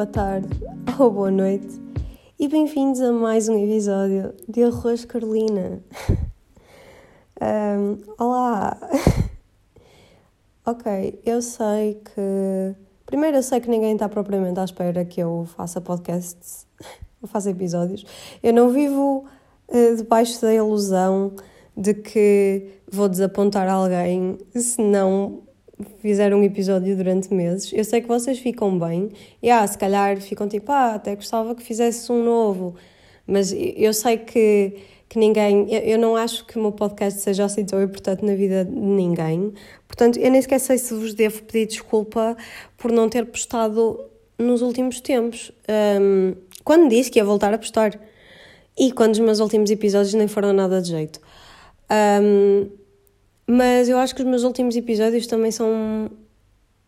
boa 0.00 0.06
tarde 0.06 0.48
ou 0.98 1.10
boa 1.10 1.30
noite 1.30 1.78
e 2.38 2.48
bem-vindos 2.48 3.02
a 3.02 3.12
mais 3.12 3.50
um 3.50 3.58
episódio 3.62 4.32
de 4.48 4.64
Arroz 4.64 5.04
Carolina. 5.04 5.82
um, 7.38 7.98
olá! 8.18 8.78
ok, 10.64 11.20
eu 11.22 11.42
sei 11.42 12.00
que. 12.02 12.74
Primeiro, 13.04 13.36
eu 13.36 13.42
sei 13.42 13.60
que 13.60 13.68
ninguém 13.68 13.92
está 13.92 14.08
propriamente 14.08 14.58
à 14.58 14.64
espera 14.64 15.04
que 15.04 15.20
eu 15.20 15.46
faça 15.54 15.82
podcasts, 15.82 16.66
ou 17.20 17.28
faça 17.28 17.50
episódios. 17.50 18.06
Eu 18.42 18.54
não 18.54 18.70
vivo 18.70 19.26
uh, 19.68 19.96
debaixo 19.98 20.40
da 20.40 20.54
ilusão 20.54 21.34
de 21.76 21.92
que 21.92 22.80
vou 22.90 23.06
desapontar 23.06 23.68
alguém 23.68 24.38
se 24.54 24.80
não 24.80 25.42
fizer 25.98 26.34
um 26.34 26.42
episódio 26.42 26.96
durante 26.96 27.32
meses. 27.32 27.72
Eu 27.72 27.84
sei 27.84 28.00
que 28.00 28.08
vocês 28.08 28.38
ficam 28.38 28.78
bem, 28.78 29.10
e 29.42 29.50
ah, 29.50 29.66
se 29.66 29.76
calhar 29.76 30.20
ficam 30.20 30.48
tipo, 30.48 30.70
ah, 30.72 30.94
até 30.94 31.14
gostava 31.14 31.54
que 31.54 31.62
fizesse 31.62 32.10
um 32.10 32.24
novo, 32.24 32.74
mas 33.26 33.52
eu 33.52 33.92
sei 33.92 34.18
que, 34.18 34.76
que 35.08 35.18
ninguém, 35.18 35.66
eu, 35.72 35.80
eu 35.80 35.98
não 35.98 36.16
acho 36.16 36.44
que 36.46 36.58
o 36.58 36.62
meu 36.62 36.72
podcast 36.72 37.20
seja 37.20 37.44
assim 37.44 37.64
tão 37.64 37.82
importante 37.82 38.24
na 38.24 38.34
vida 38.34 38.64
de 38.64 38.72
ninguém, 38.72 39.52
portanto, 39.86 40.18
eu 40.18 40.30
nem 40.30 40.40
sequer 40.40 40.60
sei 40.60 40.78
se 40.78 40.94
vos 40.94 41.14
devo 41.14 41.42
pedir 41.44 41.66
desculpa 41.66 42.36
por 42.76 42.90
não 42.90 43.08
ter 43.08 43.26
postado 43.26 44.00
nos 44.38 44.62
últimos 44.62 45.00
tempos. 45.00 45.52
Um, 46.00 46.34
quando 46.64 46.88
disse 46.88 47.10
que 47.10 47.18
ia 47.18 47.24
voltar 47.24 47.52
a 47.52 47.58
postar, 47.58 47.98
e 48.78 48.92
quando 48.92 49.12
os 49.12 49.18
meus 49.18 49.40
últimos 49.40 49.70
episódios 49.70 50.14
nem 50.14 50.26
foram 50.26 50.52
nada 50.52 50.80
de 50.80 50.88
jeito. 50.88 51.20
Um, 51.90 52.70
mas 53.50 53.88
eu 53.88 53.98
acho 53.98 54.14
que 54.14 54.22
os 54.22 54.28
meus 54.28 54.44
últimos 54.44 54.76
episódios 54.76 55.26
também 55.26 55.50
são 55.50 56.10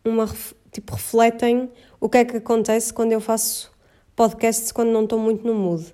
uma 0.04 0.28
tipo 0.70 0.94
refletem 0.94 1.68
o 2.00 2.08
que 2.08 2.18
é 2.18 2.24
que 2.24 2.36
acontece 2.36 2.94
quando 2.94 3.12
eu 3.12 3.20
faço 3.20 3.72
podcasts 4.14 4.70
quando 4.70 4.90
não 4.90 5.02
estou 5.04 5.18
muito 5.18 5.44
no 5.46 5.54
mood. 5.54 5.92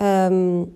Um, 0.00 0.68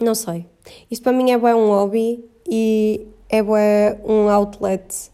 não 0.00 0.14
sei. 0.14 0.46
Isto 0.90 1.04
para 1.04 1.12
mim 1.12 1.30
é 1.30 1.38
bem 1.38 1.54
um 1.54 1.68
hobby 1.68 2.24
e 2.48 3.06
é 3.28 3.42
bem 3.42 4.00
um 4.04 4.28
outlet 4.28 5.10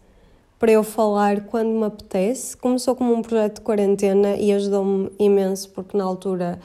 para 0.58 0.72
eu 0.72 0.82
falar 0.82 1.42
quando 1.42 1.68
me 1.68 1.84
apetece. 1.84 2.56
Começou 2.56 2.96
como 2.96 3.12
um 3.12 3.20
projeto 3.20 3.56
de 3.56 3.60
quarentena 3.60 4.36
e 4.36 4.52
ajudou-me 4.52 5.10
imenso 5.18 5.68
porque 5.70 5.96
na 5.98 6.04
altura 6.04 6.58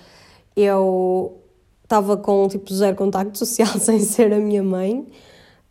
eu 0.55 1.37
estava 1.83 2.15
com 2.15 2.47
tipo 2.47 2.73
zero 2.73 2.95
contacto 2.95 3.37
social 3.37 3.77
sem 3.79 3.99
ser 3.99 4.31
a 4.31 4.39
minha 4.39 4.63
mãe. 4.63 5.05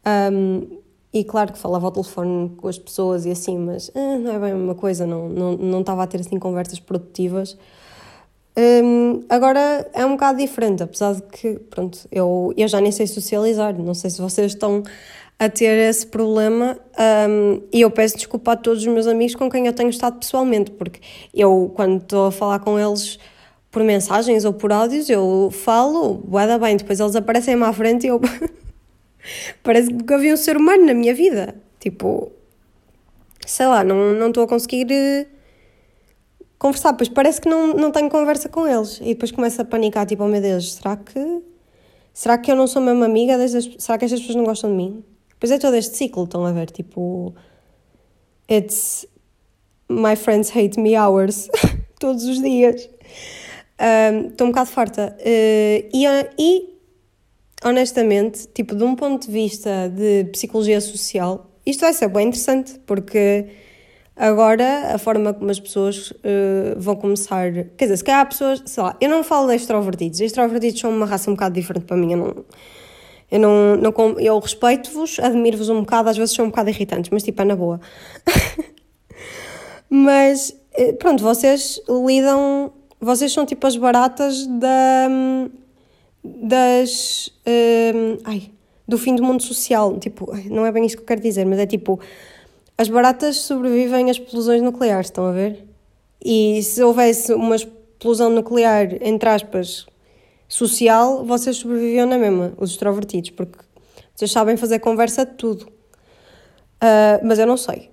Um, 0.07 0.81
e 1.13 1.25
claro 1.25 1.53
que 1.53 1.59
falava 1.59 1.87
ao 1.87 1.93
telefone 1.93 2.51
com 2.57 2.69
as 2.69 2.79
pessoas 2.79 3.27
e 3.27 3.31
assim, 3.31 3.59
mas 3.59 3.91
ah, 3.95 4.19
não 4.19 4.33
é 4.33 4.39
bem 4.39 4.53
a 4.53 4.55
mesma 4.55 4.75
coisa, 4.77 5.07
não, 5.07 5.29
não, 5.29 5.57
não 5.57 5.81
estava 5.81 6.05
a 6.05 6.07
ter 6.07 6.21
assim 6.21 6.39
conversas 6.39 6.79
produtivas. 6.79 7.59
Um, 8.57 9.25
agora 9.29 9.89
é 9.93 10.05
um 10.05 10.13
bocado 10.13 10.39
diferente, 10.39 10.83
apesar 10.83 11.15
de 11.15 11.23
que, 11.23 11.55
pronto, 11.71 11.99
eu, 12.13 12.53
eu 12.57 12.69
já 12.69 12.81
nem 12.81 12.93
sei 12.93 13.07
socializar, 13.07 13.77
não 13.77 13.95
sei 13.95 14.11
se 14.11 14.21
vocês 14.21 14.53
estão 14.53 14.83
a 15.39 15.49
ter 15.49 15.89
esse 15.89 16.07
problema 16.07 16.79
um, 17.29 17.63
e 17.73 17.81
eu 17.81 17.91
peço 17.91 18.17
desculpa 18.17 18.53
a 18.53 18.57
todos 18.57 18.83
os 18.83 18.93
meus 18.93 19.07
amigos 19.07 19.35
com 19.35 19.51
quem 19.51 19.67
eu 19.67 19.73
tenho 19.73 19.89
estado 19.89 20.19
pessoalmente, 20.19 20.71
porque 20.73 21.01
eu, 21.33 21.73
quando 21.75 22.03
estou 22.03 22.27
a 22.27 22.33
falar 22.33 22.59
com 22.59 22.79
eles 22.79 23.19
por 23.71 23.83
mensagens 23.83 24.45
ou 24.45 24.53
por 24.53 24.73
áudios, 24.73 25.09
eu 25.09 25.49
falo, 25.51 26.23
vai 26.29 26.59
bem, 26.59 26.77
depois 26.77 27.01
eles 27.01 27.17
aparecem-me 27.17 27.65
à 27.65 27.73
frente 27.73 28.05
e 28.05 28.09
eu. 28.09 28.21
Parece 29.63 29.93
que 29.93 30.15
havia 30.15 30.35
um 30.35 30.37
ser 30.37 30.57
humano 30.57 30.87
na 30.87 30.95
minha 30.95 31.15
vida. 31.15 31.55
Tipo, 31.79 32.33
sei 33.47 33.67
lá, 33.67 33.83
não 33.83 34.29
estou 34.29 34.45
a 34.45 34.49
conseguir 34.49 34.87
uh, 34.87 35.27
conversar. 36.59 36.95
Pois 36.95 37.09
parece 37.09 37.41
que 37.41 37.49
não, 37.49 37.75
não 37.75 37.91
tenho 37.91 38.09
conversa 38.09 38.49
com 38.49 38.67
eles. 38.67 39.01
E 39.01 39.15
depois 39.15 39.31
começo 39.31 39.61
a 39.61 39.65
panicar, 39.65 40.07
tipo, 40.07 40.25
oh 40.25 40.29
meu 40.29 40.41
Deus, 40.41 40.75
será 40.75 40.97
que. 40.97 41.43
Será 42.13 42.37
que 42.37 42.51
eu 42.51 42.57
não 42.57 42.67
sou 42.67 42.83
mesmo 42.83 43.05
amiga? 43.05 43.39
Destas, 43.39 43.71
será 43.79 43.97
que 43.97 44.05
estas 44.05 44.21
pessoas 44.21 44.37
não 44.37 44.45
gostam 44.45 44.71
de 44.71 44.77
mim? 44.77 45.05
Pois 45.39 45.51
é 45.51 45.59
todo 45.59 45.75
este 45.75 45.97
ciclo, 45.97 46.25
estão 46.25 46.45
a 46.45 46.53
ver? 46.53 46.71
Tipo. 46.71 47.35
It's. 48.51 49.07
My 49.89 50.15
friends 50.15 50.55
hate 50.55 50.79
me 50.79 50.97
hours. 50.97 51.49
Todos 51.99 52.25
os 52.25 52.41
dias. 52.41 52.89
Estou 54.29 54.47
um, 54.47 54.49
um 54.49 54.53
bocado 54.53 54.71
farta. 54.71 55.17
Uh, 55.21 55.89
e, 55.93 56.07
e 56.39 56.70
honestamente, 57.65 58.49
tipo, 58.49 58.75
de 58.75 58.85
um 58.85 58.95
ponto 58.95 59.27
de 59.27 59.33
vista 59.33 59.89
de 59.89 60.25
psicologia 60.33 60.81
social, 60.81 61.51
isto 61.65 61.81
vai 61.81 61.93
ser 61.93 62.09
bem 62.09 62.29
interessante, 62.29 62.79
porque 62.87 63.47
agora 64.17 64.95
a 64.95 64.99
forma 64.99 65.33
como 65.33 65.51
as 65.51 65.61
pessoas 65.61 66.11
uh, 66.11 66.75
vão 66.77 66.97
começar. 66.97 67.53
Quer 67.77 67.85
dizer, 67.85 67.97
se 67.99 68.05
calhar 68.05 68.21
há 68.21 68.27
pessoas, 68.27 68.63
sei 68.67 68.83
lá, 68.83 68.97
eu 69.01 69.09
não 69.09 69.23
falo 69.23 69.49
de 69.49 69.57
extrovertidos, 69.57 70.21
extrovertidos 70.21 70.81
são 70.81 70.91
uma 70.91 71.07
raça 71.07 71.31
um 71.31 71.35
bocado 71.35 71.55
diferente 71.55 71.85
para 71.85 71.97
mim, 71.97 72.13
eu 72.13 72.19
não. 72.19 72.45
Eu, 73.31 73.39
não, 73.39 73.77
não, 73.77 74.19
eu 74.19 74.37
respeito-vos, 74.41 75.21
admiro-vos 75.21 75.69
um 75.69 75.83
bocado, 75.83 76.09
às 76.09 76.17
vezes 76.17 76.35
são 76.35 76.47
um 76.47 76.49
bocado 76.49 76.69
irritantes, 76.69 77.11
mas 77.13 77.23
tipo, 77.23 77.41
é 77.41 77.45
na 77.45 77.55
boa. 77.55 77.81
mas, 79.89 80.53
eh, 80.75 80.93
pronto, 80.95 81.23
vocês 81.23 81.81
lidam. 81.89 82.73
Vocês 83.01 83.33
são 83.33 83.47
tipo 83.47 83.65
as 83.67 83.77
baratas 83.77 84.47
da, 84.49 85.09
das. 86.25 87.31
Um, 87.47 88.19
ai, 88.25 88.51
do 88.87 88.99
fim 88.99 89.15
do 89.15 89.23
mundo 89.23 89.43
social. 89.43 89.99
Tipo, 89.99 90.33
não 90.51 90.67
é 90.67 90.73
bem 90.73 90.85
isso 90.85 90.97
que 90.97 91.03
eu 91.03 91.07
quero 91.07 91.21
dizer, 91.21 91.45
mas 91.45 91.59
é 91.59 91.67
tipo. 91.67 92.01
As 92.77 92.89
baratas 92.89 93.37
sobrevivem 93.37 94.09
a 94.09 94.11
explosões 94.11 94.63
nucleares, 94.63 95.09
estão 95.09 95.27
a 95.27 95.33
ver? 95.33 95.67
E 96.25 96.63
se 96.63 96.83
houvesse 96.83 97.35
uma 97.35 97.57
explosão 97.57 98.31
nuclear, 98.31 98.89
entre 99.03 99.29
aspas, 99.29 99.87
social, 100.49 101.25
vocês 101.25 101.59
sobreviviam 101.59 102.07
na 102.07 102.17
mesma, 102.17 102.55
os 102.57 102.71
extrovertidos, 102.71 103.31
porque 103.31 103.59
vocês 104.15 104.33
sabem 104.33 104.57
fazer 104.57 104.79
conversa 104.79 105.27
de 105.27 105.35
tudo. 105.35 105.67
Uh, 106.83 107.21
mas 107.23 107.39
eu 107.39 107.47
não 107.47 107.59
sei. 107.59 107.90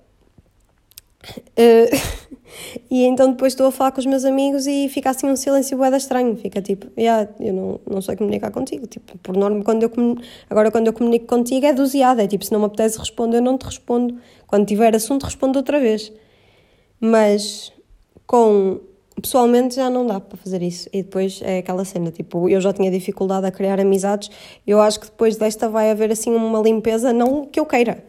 Uh, 1.56 2.28
E 2.90 3.04
então 3.04 3.30
depois 3.30 3.52
estou 3.52 3.66
a 3.66 3.72
falar 3.72 3.92
com 3.92 4.00
os 4.00 4.06
meus 4.06 4.24
amigos 4.24 4.66
e 4.66 4.88
fica 4.88 5.10
assim 5.10 5.26
um 5.26 5.36
silêncio 5.36 5.76
bué 5.76 5.94
estranho. 5.96 6.36
Fica 6.36 6.60
tipo, 6.60 6.86
yeah, 6.98 7.28
eu 7.40 7.52
não, 7.52 7.80
não 7.88 8.02
sei 8.02 8.16
comunicar 8.16 8.50
contigo. 8.50 8.86
Tipo, 8.86 9.16
por 9.18 9.36
norma, 9.36 9.62
quando 9.62 9.82
eu 9.82 9.90
agora 10.48 10.70
quando 10.70 10.86
eu 10.86 10.92
comunico 10.92 11.26
contigo 11.26 11.66
é 11.66 11.72
doseado. 11.72 12.20
É 12.20 12.26
tipo, 12.26 12.44
se 12.44 12.52
não 12.52 12.60
me 12.60 12.66
apetece 12.66 12.98
responder, 12.98 13.38
eu 13.38 13.42
não 13.42 13.58
te 13.58 13.64
respondo. 13.64 14.16
Quando 14.46 14.66
tiver 14.66 14.94
assunto, 14.94 15.24
respondo 15.24 15.58
outra 15.58 15.78
vez. 15.78 16.12
Mas 17.00 17.72
com 18.26 18.80
pessoalmente 19.20 19.74
já 19.74 19.90
não 19.90 20.06
dá 20.06 20.20
para 20.20 20.38
fazer 20.38 20.62
isso. 20.62 20.88
E 20.92 21.02
depois 21.02 21.40
é 21.42 21.58
aquela 21.58 21.84
cena, 21.84 22.10
tipo, 22.10 22.48
eu 22.48 22.60
já 22.60 22.72
tinha 22.72 22.90
dificuldade 22.90 23.46
a 23.46 23.50
criar 23.50 23.80
amizades. 23.80 24.30
Eu 24.66 24.80
acho 24.80 25.00
que 25.00 25.06
depois 25.06 25.36
desta 25.36 25.68
vai 25.68 25.90
haver 25.90 26.10
assim 26.12 26.34
uma 26.34 26.60
limpeza, 26.60 27.12
não 27.12 27.44
que 27.44 27.58
eu 27.60 27.66
queira. 27.66 28.04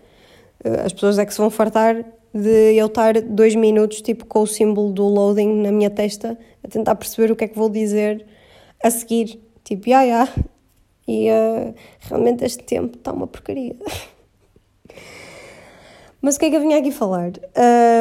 As 0.86 0.94
pessoas 0.94 1.18
é 1.18 1.25
que 1.25 1.34
se 1.34 1.40
vão 1.40 1.50
fartar 1.50 2.06
de 2.34 2.76
eu 2.76 2.88
estar 2.88 3.22
dois 3.22 3.56
minutos 3.56 4.02
tipo 4.02 4.26
com 4.26 4.42
o 4.42 4.48
símbolo 4.48 4.92
do 4.92 5.04
loading 5.04 5.62
na 5.62 5.72
minha 5.72 5.90
testa 5.90 6.38
a 6.64 6.68
tentar 6.68 6.96
perceber 6.96 7.32
o 7.32 7.36
que 7.36 7.46
é 7.46 7.48
que 7.48 7.58
vou 7.58 7.70
dizer 7.70 8.26
a 8.84 8.90
seguir. 8.90 9.40
Tipo, 9.64 9.90
ya, 9.90 10.02
yeah. 10.02 10.34
Yeah. 10.34 10.50
E 11.08 11.30
uh, 11.32 11.76
realmente 12.02 12.46
este 12.46 12.64
tempo 12.64 12.98
está 12.98 13.12
uma 13.12 13.28
porcaria. 13.28 13.76
Mas 16.22 16.36
o 16.36 16.40
que 16.40 16.46
é 16.46 16.50
que 16.50 16.56
eu 16.58 16.62
vinha 16.62 16.78
aqui 16.78 16.92
falar? 16.92 17.32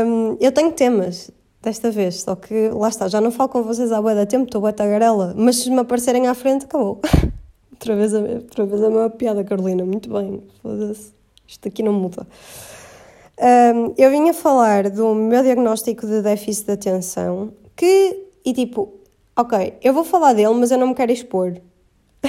Um, 0.07 0.37
eu 0.41 0.51
tenho 0.51 0.73
temas 0.73 1.31
desta 1.63 1.91
vez, 1.91 2.23
só 2.23 2.35
que 2.35 2.69
lá 2.71 2.89
está, 2.89 3.09
já 3.09 3.21
não 3.21 3.31
falo 3.31 3.49
com 3.49 3.63
vocês 3.63 3.93
há 3.93 4.03
bué 4.03 4.15
da 4.15 4.27
tempo, 4.27 4.45
estou 4.45 4.61
bué 4.61 4.73
tagarela, 4.73 5.35
mas 5.37 5.57
se 5.57 5.71
me 5.71 5.79
aparecerem 5.79 6.27
à 6.27 6.35
frente, 6.35 6.65
acabou. 6.65 7.01
outra, 7.71 7.95
vez 7.95 8.15
a, 8.15 8.19
outra 8.19 8.67
vez 8.67 8.83
a 8.83 8.91
minha 8.91 9.11
piada, 9.11 9.45
Carolina, 9.45 9.85
muito 9.85 10.13
bem, 10.13 10.43
foda-se, 10.63 11.13
isto 11.47 11.69
aqui 11.69 11.83
não 11.83 11.93
muda. 11.93 12.27
Um, 13.41 13.95
eu 13.97 14.11
vinha 14.11 14.35
falar 14.35 14.91
do 14.91 15.15
meu 15.15 15.43
diagnóstico 15.43 16.07
de 16.07 16.23
déficit 16.23 16.67
de 16.67 16.73
atenção, 16.73 17.53
que, 17.77 18.27
e 18.45 18.53
tipo, 18.53 18.95
ok, 19.37 19.75
eu 19.81 19.95
vou 19.95 20.03
falar 20.03 20.33
dele, 20.33 20.55
mas 20.55 20.73
eu 20.73 20.79
não 20.79 20.89
me 20.89 20.95
quero 20.95 21.13
expor. 21.13 21.55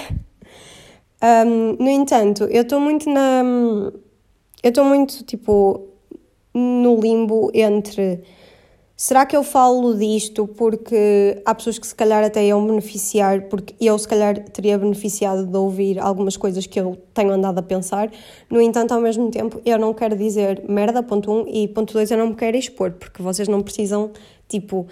um, 1.48 1.74
no 1.80 1.90
entanto, 1.90 2.44
eu 2.44 2.62
estou 2.62 2.80
muito 2.80 3.10
na. 3.10 3.42
Eu 4.62 4.70
estou 4.70 4.84
muito, 4.86 5.24
tipo, 5.24 5.88
no 6.54 7.00
limbo 7.00 7.50
entre 7.54 8.22
Será 9.02 9.26
que 9.26 9.34
eu 9.34 9.46
falo 9.46 9.98
disto 9.98 10.46
porque 10.46 11.42
há 11.46 11.56
pessoas 11.56 11.80
que 11.80 11.88
se 11.88 11.96
calhar 11.96 12.22
até 12.22 12.46
iam 12.46 12.68
beneficiar, 12.68 13.44
porque 13.44 13.74
eu 13.80 13.98
se 13.98 14.06
calhar 14.06 14.38
teria 14.50 14.78
beneficiado 14.78 15.46
de 15.46 15.56
ouvir 15.56 15.98
algumas 16.00 16.36
coisas 16.36 16.66
que 16.68 16.78
eu 16.78 16.98
tenho 17.14 17.32
andado 17.32 17.58
a 17.60 17.62
pensar. 17.62 18.12
No 18.50 18.60
entanto, 18.62 18.94
ao 18.94 19.00
mesmo 19.00 19.32
tempo, 19.32 19.62
eu 19.64 19.80
não 19.80 19.94
quero 19.94 20.18
dizer 20.18 20.66
merda, 20.68 21.02
ponto 21.02 21.32
um, 21.32 21.48
e 21.48 21.66
ponto 21.70 21.94
dois, 21.94 22.12
eu 22.12 22.18
não 22.18 22.28
me 22.28 22.36
quero 22.36 22.58
expor, 22.58 22.92
porque 22.92 23.24
vocês 23.24 23.48
não 23.48 23.62
precisam, 23.62 24.12
tipo, 24.50 24.86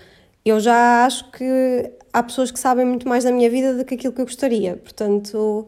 eu 0.46 0.58
já 0.62 1.06
acho 1.06 1.30
que 1.32 1.92
há 2.14 2.24
pessoas 2.24 2.50
que 2.50 2.60
sabem 2.60 2.86
muito 2.86 3.10
mais 3.10 3.26
da 3.26 3.32
minha 3.34 3.50
vida 3.50 3.74
do 3.74 3.84
que 3.84 3.96
aquilo 3.96 4.14
que 4.14 4.22
eu 4.22 4.26
gostaria, 4.26 4.78
portanto. 4.78 5.68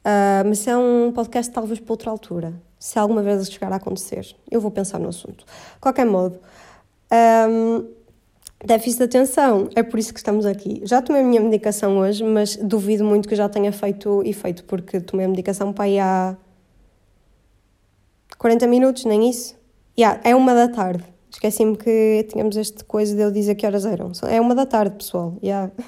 Uh, 0.00 0.42
mas 0.48 0.66
é 0.66 0.74
um 0.74 1.12
podcast 1.12 1.52
talvez 1.52 1.78
para 1.78 1.92
outra 1.92 2.10
altura, 2.10 2.54
se 2.78 2.98
alguma 2.98 3.22
vez 3.22 3.46
chegar 3.46 3.70
a 3.74 3.76
acontecer. 3.76 4.26
Eu 4.50 4.58
vou 4.58 4.70
pensar 4.70 4.98
no 4.98 5.10
assunto. 5.10 5.44
De 5.44 5.80
qualquer 5.82 6.06
modo. 6.06 6.40
Um, 7.12 7.86
déficit 8.64 8.98
de 8.98 9.04
atenção, 9.04 9.68
é 9.74 9.82
por 9.82 9.98
isso 9.98 10.12
que 10.12 10.20
estamos 10.20 10.46
aqui. 10.46 10.80
Já 10.84 11.02
tomei 11.02 11.22
a 11.22 11.24
minha 11.24 11.40
medicação 11.40 11.98
hoje, 11.98 12.24
mas 12.24 12.56
duvido 12.56 13.04
muito 13.04 13.28
que 13.28 13.34
já 13.34 13.48
tenha 13.48 13.72
feito 13.72 14.22
efeito, 14.24 14.64
porque 14.64 15.00
tomei 15.00 15.26
a 15.26 15.28
medicação 15.28 15.72
para 15.72 15.84
aí 15.84 15.98
há 15.98 16.36
40 18.38 18.66
minutos, 18.66 19.04
nem 19.04 19.28
isso. 19.28 19.54
Yeah, 19.98 20.20
é 20.24 20.34
uma 20.34 20.54
da 20.54 20.68
tarde. 20.68 21.04
Esqueci-me 21.30 21.76
que 21.76 22.26
tínhamos 22.30 22.56
este 22.56 22.84
coisa 22.84 23.14
de 23.14 23.22
eu 23.22 23.30
dizer 23.30 23.54
que 23.56 23.66
horas 23.66 23.84
eram. 23.84 24.12
É 24.28 24.40
uma 24.40 24.54
da 24.54 24.66
tarde, 24.66 24.96
pessoal. 24.96 25.36
Yeah. 25.42 25.70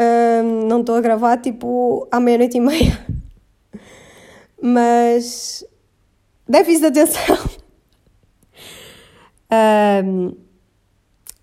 Um, 0.00 0.68
não 0.68 0.78
estou 0.78 0.94
a 0.94 1.00
gravar 1.00 1.38
tipo 1.38 2.06
à 2.12 2.20
meia-noite 2.20 2.56
e 2.56 2.60
meia. 2.60 3.04
Mas 4.62 5.64
déficit 6.48 6.82
de 6.82 7.00
atenção. 7.00 7.36
Um, 9.50 10.32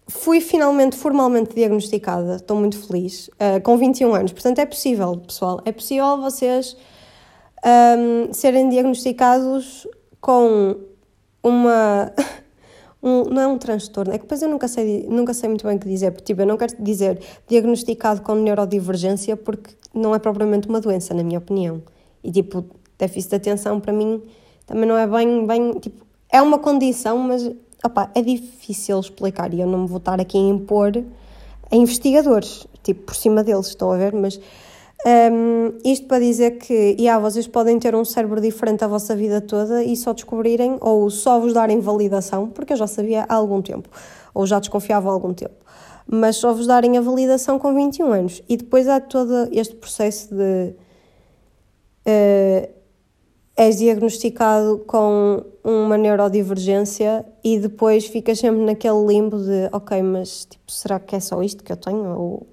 fui 0.08 0.40
finalmente 0.40 0.96
formalmente 0.96 1.56
diagnosticada, 1.56 2.36
estou 2.36 2.58
muito 2.58 2.78
feliz, 2.88 3.28
uh, 3.30 3.62
com 3.64 3.78
21 3.78 4.14
anos. 4.14 4.32
Portanto, 4.32 4.60
é 4.60 4.66
possível, 4.66 5.18
pessoal, 5.18 5.62
é 5.66 5.72
possível 5.72 6.18
vocês 6.18 6.78
um, 7.66 8.32
serem 8.34 8.70
diagnosticados 8.70 9.88
com 10.22 10.76
uma. 11.44 12.12
Um, 13.08 13.26
não 13.26 13.40
é 13.40 13.46
um 13.46 13.56
transtorno, 13.60 14.12
é 14.12 14.18
que 14.18 14.24
depois 14.24 14.42
eu 14.42 14.50
nunca 14.50 14.68
sei, 14.68 15.06
nunca 15.08 15.32
sei 15.32 15.48
muito 15.48 15.64
bem 15.68 15.76
o 15.76 15.80
que 15.80 15.88
dizer, 15.88 16.10
porque 16.10 16.24
tipo, 16.24 16.42
eu 16.42 16.48
não 16.48 16.58
quero 16.58 16.76
dizer 16.80 17.22
diagnosticado 17.48 18.24
com 18.24 18.34
neurodivergência 18.34 19.38
porque 19.38 19.76
não 19.94 20.16
é 20.16 20.18
propriamente 20.18 20.68
uma 20.68 20.82
doença, 20.82 21.14
na 21.14 21.22
minha 21.22 21.38
opinião. 21.38 21.84
E 22.24 22.32
tipo, 22.32 22.66
déficit 22.98 23.30
de 23.30 23.36
atenção 23.36 23.80
para 23.80 23.94
mim 23.94 24.24
também 24.66 24.90
não 24.90 24.98
é 24.98 25.06
bem, 25.06 25.46
bem 25.46 25.74
tipo, 25.74 26.04
é 26.32 26.42
uma 26.42 26.58
condição, 26.58 27.20
mas 27.20 27.48
opa, 27.86 28.10
é 28.16 28.22
difícil 28.22 29.00
explicar 29.00 29.54
e 29.54 29.62
eu 29.62 29.68
não 29.68 29.80
me 29.80 29.88
vou 29.88 29.98
estar 29.98 30.20
aqui 30.20 30.38
a 30.38 30.42
impor 30.42 30.92
a 31.72 31.76
investigadores, 31.76 32.68
tipo, 32.84 33.04
por 33.04 33.16
cima 33.16 33.44
deles, 33.44 33.68
estão 33.68 33.92
a 33.92 33.98
ver? 33.98 34.14
Mas 34.14 34.40
um, 35.32 35.78
isto 35.84 36.08
para 36.08 36.20
dizer 36.20 36.58
que, 36.58 36.96
yeah, 37.00 37.20
vocês 37.20 37.48
podem 37.48 37.78
ter 37.80 37.96
um 37.96 38.06
cérebro 38.06 38.42
diferente 38.42 38.84
a 38.84 38.88
vossa 38.88 39.16
vida 39.16 39.42
toda 39.42 39.84
e 39.84 39.96
só 39.96 40.14
descobrirem, 40.14 40.78
ou 40.82 41.10
só 41.10 41.40
vos 41.40 41.54
darem 41.54 41.80
validação, 41.80 42.48
porque 42.50 42.74
eu 42.74 42.78
já 42.78 42.88
sabia 42.88 43.26
há 43.28 43.36
algum 43.36 43.62
tempo, 43.62 43.90
ou 44.34 44.46
já 44.46 44.60
desconfiava 44.60 45.10
há 45.10 45.14
algum 45.14 45.34
tempo, 45.34 45.56
mas 46.08 46.38
só 46.38 46.54
vos 46.54 46.68
darem 46.68 46.98
a 46.98 47.02
validação 47.02 47.60
com 47.60 47.74
21 47.74 48.12
anos. 48.12 48.42
E 48.48 48.58
depois 48.58 48.88
há 48.88 49.00
todo 49.00 49.50
este 49.52 49.76
processo 49.76 50.34
de. 50.34 50.76
Uh, 52.08 52.76
és 53.58 53.78
diagnosticado 53.78 54.84
com 54.86 55.46
uma 55.64 55.98
neurodivergência 55.98 57.26
e 57.44 57.58
depois 57.58 58.06
ficas 58.06 58.40
sempre 58.40 58.62
naquele 58.62 59.06
limbo 59.06 59.38
de 59.38 59.70
ok, 59.72 60.02
mas 60.02 60.46
tipo, 60.46 60.70
será 60.72 61.00
que 61.00 61.16
é 61.16 61.20
só 61.20 61.42
isto 61.42 61.64
que 61.64 61.72
eu 61.72 61.78
tenho? 61.78 62.20
Ou 62.20 62.48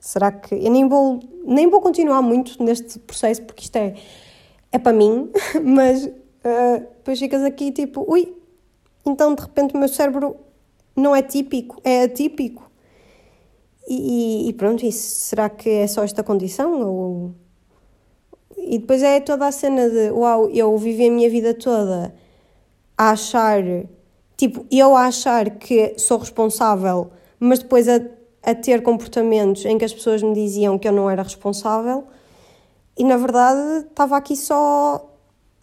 será 0.00 0.32
que. 0.32 0.54
Eu 0.54 0.70
nem 0.70 0.88
vou, 0.88 1.20
nem 1.44 1.70
vou 1.70 1.80
continuar 1.80 2.20
muito 2.20 2.62
neste 2.62 2.98
processo 2.98 3.42
porque 3.42 3.62
isto 3.62 3.76
é, 3.76 3.94
é 4.72 4.78
para 4.78 4.92
mim, 4.92 5.30
mas 5.62 6.04
uh, 6.04 6.80
depois 6.96 7.18
ficas 7.18 7.42
aqui 7.42 7.70
tipo, 7.70 8.04
ui, 8.10 8.36
então 9.06 9.34
de 9.34 9.42
repente 9.42 9.74
o 9.74 9.78
meu 9.78 9.88
cérebro 9.88 10.36
não 10.96 11.14
é 11.14 11.22
típico, 11.22 11.80
é 11.84 12.04
atípico. 12.04 12.70
E, 13.86 14.48
e 14.48 14.52
pronto, 14.54 14.84
isso, 14.84 15.20
será 15.26 15.48
que 15.48 15.68
é 15.68 15.86
só 15.86 16.02
esta 16.02 16.22
condição? 16.22 16.80
Ou 16.80 17.34
e 18.66 18.78
depois 18.78 19.02
é 19.02 19.20
toda 19.20 19.46
a 19.46 19.52
cena 19.52 19.88
de 19.88 20.10
uau, 20.10 20.48
eu 20.50 20.76
vivi 20.78 21.08
a 21.08 21.10
minha 21.10 21.28
vida 21.28 21.54
toda 21.54 22.14
a 22.96 23.10
achar, 23.10 23.62
tipo, 24.36 24.64
eu 24.70 24.96
a 24.96 25.06
achar 25.06 25.50
que 25.50 25.94
sou 25.98 26.18
responsável, 26.18 27.10
mas 27.38 27.58
depois 27.58 27.88
a, 27.88 28.00
a 28.42 28.54
ter 28.54 28.82
comportamentos 28.82 29.64
em 29.64 29.76
que 29.76 29.84
as 29.84 29.92
pessoas 29.92 30.22
me 30.22 30.34
diziam 30.34 30.78
que 30.78 30.88
eu 30.88 30.92
não 30.92 31.10
era 31.10 31.22
responsável, 31.22 32.04
e 32.96 33.04
na 33.04 33.16
verdade 33.16 33.86
estava 33.88 34.16
aqui 34.16 34.36
só 34.36 35.04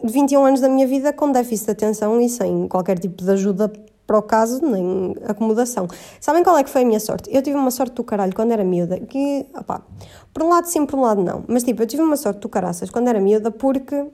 21 0.04 0.44
anos 0.44 0.60
da 0.60 0.68
minha 0.68 0.86
vida 0.86 1.12
com 1.12 1.32
déficit 1.32 1.66
de 1.66 1.70
atenção 1.72 2.20
e 2.20 2.28
sem 2.28 2.68
qualquer 2.68 2.98
tipo 2.98 3.22
de 3.22 3.30
ajuda 3.30 3.72
para 4.06 4.18
o 4.18 4.22
caso, 4.22 4.60
nem 4.64 5.14
acomodação. 5.26 5.88
Sabem 6.20 6.42
qual 6.42 6.56
é 6.56 6.64
que 6.64 6.70
foi 6.70 6.82
a 6.82 6.84
minha 6.84 7.00
sorte? 7.00 7.30
Eu 7.32 7.42
tive 7.42 7.56
uma 7.56 7.70
sorte 7.70 7.94
do 7.94 8.04
caralho 8.04 8.34
quando 8.34 8.52
era 8.52 8.64
miúda, 8.64 8.98
que, 9.00 9.46
opá, 9.56 9.82
por 10.32 10.42
um 10.42 10.48
lado 10.48 10.66
sim, 10.66 10.84
por 10.86 10.98
um 10.98 11.02
lado 11.02 11.22
não, 11.22 11.44
mas 11.48 11.62
tipo, 11.62 11.82
eu 11.82 11.86
tive 11.86 12.02
uma 12.02 12.16
sorte 12.16 12.40
do 12.40 12.48
caraças 12.48 12.90
quando 12.90 13.08
era 13.08 13.20
miúda 13.20 13.50
porque 13.50 14.06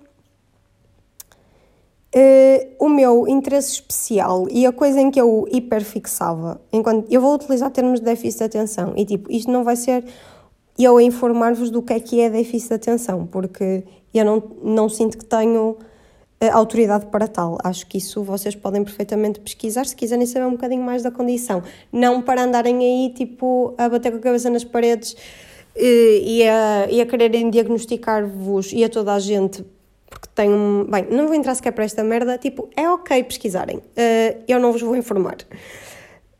Uh, 2.16 2.64
o 2.78 2.88
meu 2.88 3.28
interesse 3.28 3.72
especial 3.72 4.46
e 4.50 4.64
a 4.64 4.72
coisa 4.72 4.98
em 4.98 5.10
que 5.10 5.20
eu 5.20 5.46
hiperfixava, 5.52 6.58
enquanto 6.72 7.06
eu 7.12 7.20
vou 7.20 7.34
utilizar 7.34 7.70
termos 7.70 8.00
de 8.00 8.06
déficit 8.06 8.38
de 8.38 8.44
atenção, 8.44 8.94
e 8.96 9.04
tipo, 9.04 9.30
isto 9.30 9.50
não 9.52 9.62
vai 9.62 9.76
ser 9.76 10.06
eu 10.78 10.96
a 10.96 11.02
informar-vos 11.02 11.70
do 11.70 11.82
que 11.82 11.92
é 11.92 12.00
que 12.00 12.18
é 12.18 12.30
déficit 12.30 12.68
de 12.68 12.74
atenção, 12.76 13.26
porque 13.26 13.84
eu 14.14 14.24
não, 14.24 14.42
não 14.62 14.88
sinto 14.88 15.18
que 15.18 15.24
tenho 15.26 15.76
autoridade 16.52 17.06
para 17.06 17.26
tal. 17.26 17.58
Acho 17.62 17.86
que 17.86 17.98
isso 17.98 18.22
vocês 18.22 18.54
podem 18.54 18.84
perfeitamente 18.84 19.40
pesquisar 19.40 19.86
se 19.86 19.96
quiserem 19.96 20.26
saber 20.26 20.46
um 20.46 20.52
bocadinho 20.52 20.82
mais 20.82 21.02
da 21.02 21.10
condição. 21.10 21.62
Não 21.92 22.22
para 22.22 22.44
andarem 22.44 22.78
aí, 22.78 23.12
tipo, 23.14 23.74
a 23.76 23.88
bater 23.88 24.12
com 24.12 24.18
a 24.18 24.20
cabeça 24.20 24.48
nas 24.50 24.64
paredes 24.64 25.16
eh, 25.74 26.20
e 26.22 26.48
a, 26.48 26.88
e 26.90 27.00
a 27.00 27.06
quererem 27.06 27.50
diagnosticar-vos 27.50 28.72
e 28.72 28.84
a 28.84 28.88
toda 28.88 29.14
a 29.14 29.18
gente 29.18 29.64
porque 30.08 30.28
tenho. 30.34 30.86
Bem, 30.90 31.06
não 31.10 31.26
vou 31.26 31.34
entrar 31.34 31.54
sequer 31.54 31.72
para 31.72 31.84
esta 31.84 32.02
merda. 32.02 32.38
Tipo, 32.38 32.68
é 32.76 32.88
ok 32.88 33.22
pesquisarem. 33.24 33.76
Uh, 33.76 34.42
eu 34.46 34.58
não 34.58 34.72
vos 34.72 34.82
vou 34.82 34.96
informar. 34.96 35.36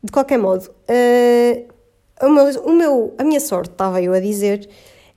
De 0.03 0.11
qualquer 0.11 0.37
modo, 0.37 0.65
uh, 0.65 2.25
o, 2.25 2.29
meu, 2.29 2.45
o 2.63 2.71
meu, 2.71 3.13
a 3.17 3.23
minha 3.23 3.39
sorte, 3.39 3.71
estava 3.71 4.01
eu 4.01 4.13
a 4.13 4.19
dizer, 4.19 4.67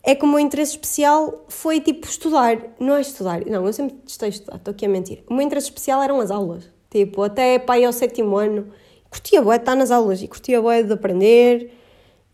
é 0.03 0.15
que 0.15 0.25
o 0.25 0.29
meu 0.29 0.39
interesse 0.39 0.73
especial 0.73 1.45
foi 1.49 1.81
tipo 1.81 2.07
estudar. 2.07 2.59
Não 2.81 2.97
é 2.97 3.01
estudar, 3.01 3.45
não, 3.47 3.67
eu 3.67 3.73
sempre 3.73 3.97
testei 3.99 4.31
estudar, 4.31 4.57
estou 4.57 4.73
aqui 4.73 4.87
a 4.87 4.89
mentir. 4.89 5.23
O 5.29 5.35
meu 5.35 5.43
interesse 5.47 5.69
especial 5.69 6.03
eram 6.03 6.21
as 6.21 6.31
aulas. 6.31 6.69
Tipo, 6.91 7.23
até 7.23 7.59
para 7.59 7.79
ir 7.79 7.85
ao 7.85 7.93
sétimo 7.93 8.37
ano, 8.37 8.69
curtia 9.09 9.41
bué 9.41 9.57
de 9.57 9.63
estar 9.63 9.75
nas 9.77 9.91
aulas 9.91 10.23
e 10.23 10.29
curtia 10.29 10.61
bué 10.61 10.83
de 10.83 10.93
aprender 10.93 11.73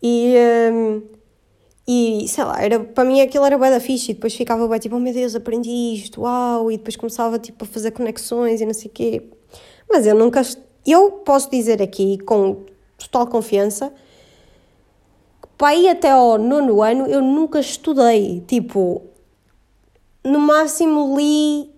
e. 0.01 0.33
Um, 0.73 1.19
e 1.91 2.27
sei 2.27 2.43
lá, 2.43 2.61
era, 2.61 2.79
para 2.79 3.03
mim 3.03 3.19
aquilo 3.19 3.43
era 3.45 3.57
bué 3.57 3.71
da 3.71 3.79
fixe 3.79 4.11
e 4.11 4.13
depois 4.13 4.35
ficava 4.35 4.67
bué 4.67 4.77
tipo, 4.77 4.95
oh 4.95 4.99
meu 4.99 5.11
Deus, 5.11 5.33
aprendi 5.33 5.95
isto, 5.95 6.21
uau, 6.21 6.71
e 6.71 6.77
depois 6.77 6.95
começava 6.95 7.39
tipo 7.39 7.63
a 7.63 7.67
fazer 7.67 7.89
conexões 7.91 8.61
e 8.61 8.65
não 8.65 8.75
sei 8.75 8.91
o 8.91 8.93
quê. 8.93 9.23
Mas 9.89 10.05
eu 10.05 10.13
nunca, 10.13 10.43
eu 10.85 11.11
posso 11.11 11.49
dizer 11.49 11.81
aqui 11.81 12.19
com 12.19 12.63
total 12.99 13.25
confiança 13.25 13.91
para 15.59 15.75
ir 15.75 15.89
até 15.89 16.09
ao 16.09 16.37
nono 16.37 16.81
ano 16.81 17.05
eu 17.05 17.21
nunca 17.21 17.59
estudei. 17.59 18.41
Tipo, 18.47 19.01
no 20.23 20.39
máximo 20.39 21.17
li 21.17 21.69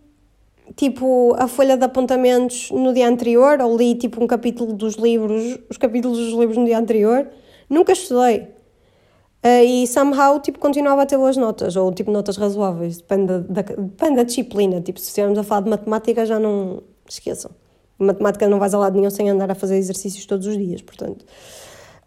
tipo 0.75 1.35
a 1.37 1.47
folha 1.47 1.75
de 1.75 1.83
apontamentos 1.83 2.69
no 2.69 2.93
dia 2.93 3.09
anterior, 3.09 3.59
ou 3.59 3.75
li 3.75 3.95
tipo 3.95 4.23
um 4.23 4.27
capítulo 4.27 4.71
dos 4.71 4.95
livros, 4.95 5.57
os 5.67 5.77
capítulos 5.77 6.19
dos 6.19 6.39
livros 6.39 6.57
no 6.57 6.65
dia 6.65 6.77
anterior. 6.77 7.27
Nunca 7.67 7.93
estudei. 7.93 8.49
Uh, 9.43 9.65
e 9.65 9.87
somehow 9.87 10.39
tipo, 10.39 10.59
continuava 10.59 11.01
a 11.01 11.05
ter 11.07 11.17
boas 11.17 11.35
notas, 11.35 11.75
ou 11.75 11.91
tipo 11.91 12.11
notas 12.11 12.37
razoáveis, 12.37 12.97
depende 12.97 13.39
da, 13.49 13.63
depende 13.63 14.17
da 14.17 14.23
disciplina. 14.23 14.79
Tipo, 14.79 14.99
se 14.99 15.07
estivermos 15.07 15.39
a 15.39 15.43
falar 15.43 15.61
de 15.61 15.69
matemática, 15.71 16.23
já 16.23 16.37
não 16.37 16.83
esqueçam. 17.09 17.49
Matemática 17.97 18.47
não 18.47 18.59
vais 18.59 18.75
a 18.75 18.77
lado 18.77 18.95
nenhum 18.95 19.09
sem 19.09 19.27
andar 19.27 19.49
a 19.49 19.55
fazer 19.55 19.77
exercícios 19.77 20.27
todos 20.27 20.45
os 20.45 20.55
dias, 20.55 20.83
portanto. 20.83 21.25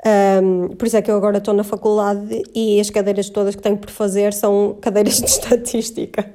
Um, 0.07 0.69
por 0.77 0.87
isso 0.87 0.99
é 0.99 1.03
que 1.03 1.11
eu 1.11 1.17
agora 1.17 1.39
estou 1.39 1.55
na 1.55 1.65
faculdade 1.65 2.43
e 2.55 2.79
as 2.79 2.91
cadeiras 2.91 3.31
todas 3.31 3.57
que 3.57 3.63
tenho 3.63 3.79
por 3.79 3.91
fazer 3.91 4.35
são 4.35 4.77
cadeiras 4.81 5.21
de 5.21 5.25
estatística. 5.31 6.31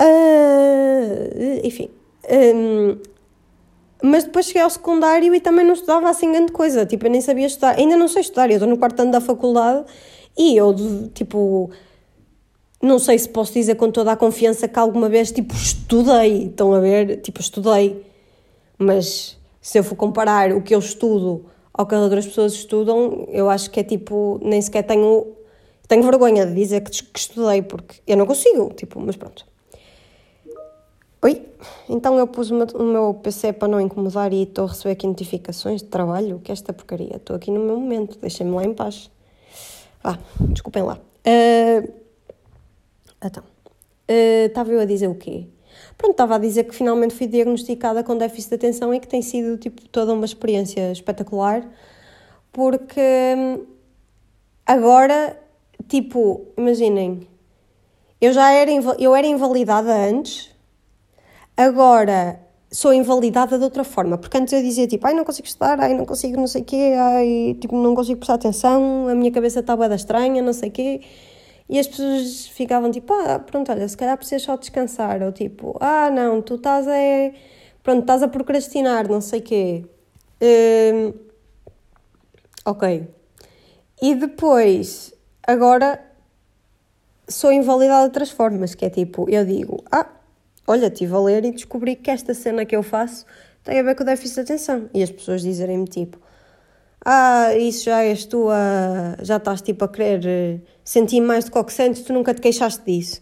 Uh, 0.00 1.60
enfim. 1.64 1.88
Um, 2.28 2.98
mas 4.02 4.24
depois 4.24 4.46
cheguei 4.46 4.62
ao 4.62 4.70
secundário 4.70 5.32
e 5.32 5.40
também 5.40 5.64
não 5.64 5.74
estudava 5.74 6.10
assim 6.10 6.32
grande 6.32 6.50
coisa. 6.50 6.84
Tipo, 6.84 7.06
eu 7.06 7.10
nem 7.10 7.20
sabia 7.20 7.46
estudar. 7.46 7.78
Ainda 7.78 7.96
não 7.96 8.08
sei 8.08 8.22
estudar, 8.22 8.50
eu 8.50 8.54
estou 8.54 8.68
no 8.68 8.76
quarto 8.76 8.98
ano 9.00 9.12
da 9.12 9.20
faculdade 9.20 9.84
e 10.36 10.56
eu, 10.56 10.74
tipo, 11.14 11.70
não 12.82 12.98
sei 12.98 13.16
se 13.16 13.28
posso 13.28 13.52
dizer 13.52 13.76
com 13.76 13.92
toda 13.92 14.10
a 14.10 14.16
confiança 14.16 14.66
que 14.66 14.76
alguma 14.76 15.08
vez, 15.08 15.30
tipo, 15.30 15.54
estudei. 15.54 16.46
Estão 16.46 16.74
a 16.74 16.80
ver? 16.80 17.20
Tipo, 17.20 17.40
estudei. 17.40 18.04
Mas 18.76 19.38
se 19.60 19.78
eu 19.78 19.84
for 19.84 19.94
comparar 19.94 20.52
o 20.52 20.60
que 20.60 20.74
eu 20.74 20.80
estudo 20.80 21.51
ao 21.74 21.86
que 21.86 21.94
as 21.94 22.00
outras 22.00 22.26
pessoas 22.26 22.52
estudam, 22.52 23.26
eu 23.30 23.48
acho 23.48 23.70
que 23.70 23.80
é 23.80 23.84
tipo, 23.84 24.38
nem 24.42 24.60
sequer 24.60 24.82
tenho, 24.82 25.34
tenho 25.88 26.02
vergonha 26.02 26.46
de 26.46 26.54
dizer 26.54 26.82
que, 26.82 26.90
que 26.90 27.18
estudei, 27.18 27.62
porque 27.62 28.00
eu 28.06 28.16
não 28.16 28.26
consigo, 28.26 28.72
tipo, 28.74 29.00
mas 29.00 29.16
pronto. 29.16 29.46
Oi, 31.24 31.40
então 31.88 32.18
eu 32.18 32.26
pus 32.26 32.50
o 32.50 32.82
meu, 32.82 33.14
PC 33.14 33.52
para 33.52 33.68
não 33.68 33.80
incomodar 33.80 34.32
e 34.32 34.42
estou 34.42 34.64
a 34.64 34.68
receber 34.68 34.90
aqui 34.90 35.06
notificações 35.06 35.80
de 35.80 35.88
trabalho, 35.88 36.40
que 36.40 36.50
é 36.50 36.52
esta 36.52 36.72
porcaria, 36.72 37.16
estou 37.16 37.36
aqui 37.36 37.50
no 37.50 37.60
meu 37.60 37.78
momento, 37.78 38.18
deixem-me 38.18 38.52
lá 38.52 38.64
em 38.64 38.74
paz. 38.74 39.08
Vá, 40.02 40.18
desculpem 40.40 40.82
lá. 40.82 40.98
Uh, 41.24 41.92
então, 43.24 43.44
uh, 43.44 44.46
estava 44.46 44.72
eu 44.72 44.80
a 44.80 44.84
dizer 44.84 45.06
o 45.06 45.14
quê? 45.14 45.46
Pronto, 45.96 46.12
estava 46.12 46.36
a 46.36 46.38
dizer 46.38 46.64
que 46.64 46.74
finalmente 46.74 47.14
fui 47.14 47.26
diagnosticada 47.26 48.02
com 48.02 48.16
déficit 48.16 48.50
de 48.50 48.54
atenção 48.56 48.94
e 48.94 49.00
que 49.00 49.08
tem 49.08 49.22
sido 49.22 49.56
tipo 49.56 49.88
toda 49.88 50.12
uma 50.12 50.24
experiência 50.24 50.90
espetacular, 50.90 51.66
porque 52.52 53.00
hum, 53.36 53.66
agora, 54.66 55.38
tipo, 55.88 56.46
imaginem, 56.56 57.26
eu 58.20 58.32
já 58.32 58.52
era, 58.52 58.70
eu 58.98 59.14
era 59.14 59.26
invalidada 59.26 59.92
antes, 59.94 60.50
agora 61.56 62.40
sou 62.70 62.92
invalidada 62.94 63.58
de 63.58 63.64
outra 63.64 63.84
forma, 63.84 64.16
porque 64.16 64.38
antes 64.38 64.52
eu 64.52 64.62
dizia 64.62 64.86
tipo, 64.86 65.06
ai 65.06 65.12
não 65.12 65.24
consigo 65.24 65.46
estudar, 65.46 65.78
ai 65.78 65.92
não 65.94 66.06
consigo 66.06 66.36
não 66.38 66.46
sei 66.46 66.62
o 66.62 66.64
quê, 66.64 66.94
ai 66.98 67.56
tipo, 67.60 67.76
não 67.76 67.94
consigo 67.94 68.18
prestar 68.18 68.34
atenção, 68.34 69.08
a 69.08 69.14
minha 69.14 69.30
cabeça 69.30 69.60
está 69.60 69.76
bué 69.76 69.94
estranha, 69.94 70.40
não 70.40 70.54
sei 70.54 70.70
o 70.70 70.72
quê, 70.72 71.00
e 71.68 71.78
as 71.78 71.86
pessoas 71.86 72.46
ficavam 72.48 72.90
tipo, 72.90 73.12
ah, 73.12 73.38
pronto, 73.38 73.70
olha, 73.70 73.88
se 73.88 73.96
calhar 73.96 74.16
precisas 74.16 74.42
só 74.42 74.56
descansar, 74.56 75.22
ou 75.22 75.32
tipo, 75.32 75.76
ah 75.80 76.10
não, 76.10 76.42
tu 76.42 76.56
estás 76.56 76.86
a, 76.88 76.92
pronto, 77.82 78.00
estás 78.00 78.22
a 78.22 78.28
procrastinar, 78.28 79.08
não 79.08 79.20
sei 79.20 79.40
o 79.40 79.42
quê. 79.42 79.84
Hum, 80.42 81.14
ok. 82.64 83.08
E 84.02 84.14
depois, 84.14 85.14
agora 85.46 86.00
sou 87.28 87.52
invalidada 87.52 88.00
de 88.00 88.06
outras 88.06 88.30
formas, 88.30 88.74
que 88.74 88.84
é 88.84 88.90
tipo, 88.90 89.28
eu 89.30 89.44
digo, 89.44 89.82
ah, 89.90 90.06
olha, 90.66 90.86
estive 90.86 91.14
a 91.14 91.20
ler 91.20 91.44
e 91.44 91.52
descobri 91.52 91.96
que 91.96 92.10
esta 92.10 92.34
cena 92.34 92.64
que 92.64 92.74
eu 92.74 92.82
faço 92.82 93.24
tem 93.64 93.78
a 93.78 93.82
ver 93.82 93.94
com 93.94 94.02
o 94.02 94.06
déficit 94.06 94.36
de 94.36 94.40
atenção. 94.40 94.90
E 94.92 95.02
as 95.02 95.10
pessoas 95.10 95.42
dizerem-me 95.42 95.86
tipo, 95.86 96.18
ah, 97.04 97.54
isso 97.56 97.84
já 97.84 98.04
és 98.04 98.24
tu 98.24 98.48
a, 98.48 99.16
já 99.22 99.36
estás 99.36 99.60
tipo 99.60 99.84
a 99.84 99.88
querer 99.88 100.24
eh, 100.26 100.60
sentir 100.84 101.20
mais 101.20 101.44
do 101.44 101.50
que 101.50 101.58
o 101.58 101.64
que 101.64 101.72
sentes, 101.72 102.02
tu 102.02 102.12
nunca 102.12 102.32
te 102.32 102.40
queixaste 102.40 102.84
disso. 102.84 103.20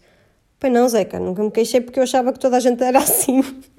Pois 0.59 0.71
não, 0.71 0.87
Zeca, 0.87 1.19
nunca 1.19 1.43
me 1.43 1.49
queixei 1.49 1.81
porque 1.81 1.97
eu 1.99 2.03
achava 2.03 2.31
que 2.31 2.39
toda 2.39 2.57
a 2.57 2.59
gente 2.59 2.83
era 2.83 2.99
assim. 2.99 3.39
uh, 3.39 3.71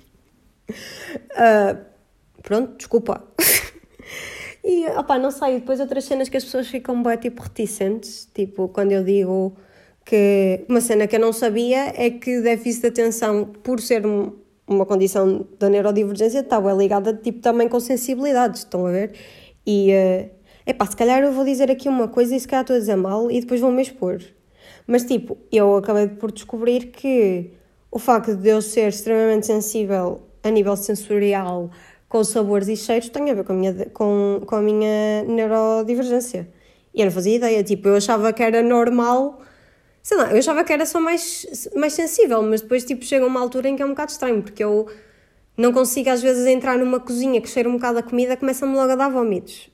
pronto, 2.42 2.76
desculpa. 2.76 3.22
e, 4.64 4.86
opá, 4.88 5.18
não 5.18 5.30
sei, 5.30 5.60
depois 5.60 5.78
outras 5.78 6.04
cenas 6.04 6.28
que 6.28 6.36
as 6.36 6.44
pessoas 6.44 6.66
ficam 6.66 7.00
bem, 7.00 7.16
tipo, 7.18 7.40
reticentes, 7.40 8.28
tipo, 8.34 8.68
quando 8.68 8.90
eu 8.90 9.04
digo 9.04 9.56
que 10.04 10.64
uma 10.68 10.80
cena 10.80 11.06
que 11.06 11.14
eu 11.14 11.20
não 11.20 11.32
sabia 11.32 11.92
é 11.96 12.10
que 12.10 12.40
déficit 12.40 12.82
de 12.82 12.88
atenção, 12.88 13.44
por 13.44 13.80
ser 13.80 14.04
um, 14.04 14.32
uma 14.66 14.84
condição 14.84 15.46
da 15.60 15.68
neurodivergência, 15.68 16.40
estava 16.40 16.72
ligada 16.72 17.14
tipo, 17.14 17.38
também 17.40 17.68
com 17.68 17.78
sensibilidades, 17.78 18.60
estão 18.60 18.86
a 18.86 18.90
ver? 18.90 19.12
E, 19.66 19.92
uh, 19.92 20.30
epá, 20.66 20.86
se 20.86 20.96
calhar 20.96 21.22
eu 21.22 21.32
vou 21.32 21.44
dizer 21.44 21.70
aqui 21.70 21.88
uma 21.88 22.08
coisa 22.08 22.34
e 22.34 22.40
se 22.40 22.48
calhar 22.48 22.62
estou 22.62 22.76
a 22.76 22.78
dizer 22.78 22.96
mal 22.96 23.30
e 23.30 23.40
depois 23.40 23.60
vou-me 23.60 23.82
expor. 23.82 24.20
Mas, 24.86 25.04
tipo, 25.04 25.38
eu 25.50 25.76
acabei 25.76 26.08
por 26.08 26.32
descobrir 26.32 26.86
que 26.86 27.50
o 27.90 27.98
facto 27.98 28.34
de 28.34 28.48
eu 28.48 28.62
ser 28.62 28.88
extremamente 28.88 29.46
sensível 29.46 30.22
a 30.42 30.50
nível 30.50 30.76
sensorial 30.76 31.70
com 32.08 32.22
sabores 32.24 32.68
e 32.68 32.76
cheiros 32.76 33.08
tem 33.08 33.30
a 33.30 33.34
ver 33.34 33.44
com 33.44 33.52
a 33.52 33.56
minha, 33.56 33.86
com, 33.92 34.42
com 34.44 34.56
a 34.56 34.60
minha 34.60 35.22
neurodivergência. 35.24 36.48
E 36.94 37.00
eu 37.00 37.06
não 37.06 37.12
fazia 37.12 37.36
ideia, 37.36 37.62
tipo, 37.62 37.88
eu 37.88 37.96
achava 37.96 38.32
que 38.32 38.42
era 38.42 38.62
normal 38.62 39.40
sei 40.02 40.16
lá, 40.16 40.30
eu 40.32 40.38
achava 40.38 40.64
que 40.64 40.72
era 40.72 40.84
só 40.84 41.00
mais, 41.00 41.46
mais 41.76 41.92
sensível, 41.92 42.42
mas 42.42 42.60
depois 42.60 42.84
tipo 42.84 43.04
chega 43.04 43.24
uma 43.24 43.40
altura 43.40 43.68
em 43.68 43.76
que 43.76 43.82
é 43.82 43.86
um 43.86 43.90
bocado 43.90 44.10
estranho, 44.10 44.42
porque 44.42 44.62
eu 44.64 44.88
não 45.56 45.72
consigo 45.72 46.10
às 46.10 46.22
vezes 46.22 46.46
entrar 46.46 46.78
numa 46.78 47.00
cozinha 47.00 47.40
que 47.40 47.48
cheira 47.48 47.68
um 47.68 47.74
bocado 47.74 47.98
a 47.98 48.02
comida, 48.02 48.36
começa-me 48.36 48.74
logo 48.74 48.92
a 48.92 48.96
dar 48.96 49.08
vômitos. 49.08 49.70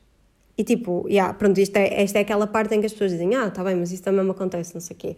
E 0.56 0.64
tipo, 0.64 1.06
yeah, 1.08 1.32
pronto, 1.32 1.61
isto 1.61 1.76
é, 1.76 2.02
esta 2.02 2.18
é 2.18 2.23
aquela 2.23 2.47
parte 2.47 2.75
em 2.75 2.80
que 2.80 2.87
as 2.87 2.92
pessoas 2.92 3.12
dizem, 3.12 3.35
ah, 3.37 3.49
tá 3.50 3.62
bem, 3.62 3.76
mas 3.76 3.92
isso 3.92 4.02
também 4.02 4.25
me 4.25 4.30
acontece, 4.30 4.75
não 4.75 4.80
sei 4.80 4.97
o 4.97 4.99
quê. 4.99 5.16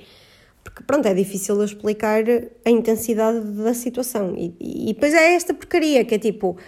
Porque 0.63 0.83
pronto, 0.83 1.07
é 1.09 1.15
difícil 1.15 1.57
eu 1.57 1.65
explicar 1.65 2.23
a 2.65 2.71
intensidade 2.71 3.41
da 3.41 3.73
situação. 3.73 4.35
E, 4.37 4.55
e, 4.61 4.91
e 4.91 4.93
depois 4.93 5.15
é 5.15 5.35
esta 5.35 5.55
porcaria 5.55 6.05
que 6.05 6.15
é 6.15 6.19
tipo, 6.19 6.59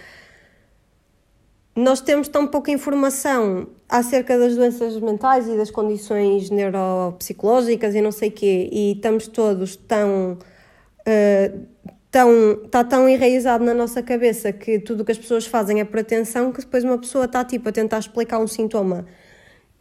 nós 1.75 2.01
temos 2.01 2.27
tão 2.27 2.47
pouca 2.47 2.71
informação 2.71 3.67
acerca 3.89 4.37
das 4.37 4.55
doenças 4.55 4.99
mentais 4.99 5.47
e 5.47 5.55
das 5.55 5.71
condições 5.71 6.49
neuropsicológicas 6.49 7.93
e 7.93 8.01
não 8.01 8.11
sei 8.11 8.29
o 8.29 8.31
quê, 8.31 8.69
e 8.71 8.93
estamos 8.93 9.27
todos 9.27 9.75
tão. 9.75 10.37
Uh, 11.01 11.67
tão 12.13 12.61
está 12.63 12.83
tão 12.83 13.09
enraizado 13.09 13.65
na 13.65 13.73
nossa 13.73 14.03
cabeça 14.03 14.53
que 14.53 14.77
tudo 14.77 15.01
o 15.01 15.05
que 15.05 15.11
as 15.11 15.17
pessoas 15.17 15.47
fazem 15.47 15.79
é 15.79 15.83
por 15.83 15.99
atenção 15.99 16.51
que 16.51 16.61
depois 16.61 16.83
uma 16.83 16.99
pessoa 16.99 17.25
está 17.25 17.43
tipo 17.43 17.67
a 17.67 17.71
tentar 17.71 17.97
explicar 17.97 18.37
um 18.37 18.45
sintoma 18.45 19.05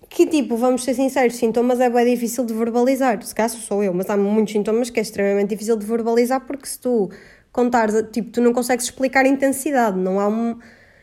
que 0.08 0.26
tipo, 0.26 0.56
vamos 0.56 0.82
ser 0.84 0.94
sinceros, 0.94 1.36
sintomas 1.36 1.78
é 1.80 1.88
bem 1.90 2.14
difícil 2.14 2.44
de 2.44 2.54
verbalizar, 2.54 3.22
se 3.22 3.34
caso 3.34 3.58
sou 3.58 3.82
eu, 3.82 3.94
mas 3.94 4.08
há 4.10 4.16
muitos 4.16 4.52
sintomas 4.52 4.90
que 4.90 4.98
é 4.98 5.02
extremamente 5.02 5.50
difícil 5.50 5.76
de 5.76 5.86
verbalizar 5.86 6.40
porque 6.46 6.66
se 6.66 6.78
tu 6.78 7.10
contares, 7.50 7.94
tipo, 8.12 8.30
tu 8.30 8.40
não 8.40 8.52
consegues 8.52 8.86
explicar 8.86 9.24
a 9.24 9.28
intensidade, 9.28 9.98
não 9.98 10.18
há 10.18 10.28
um 10.28 10.58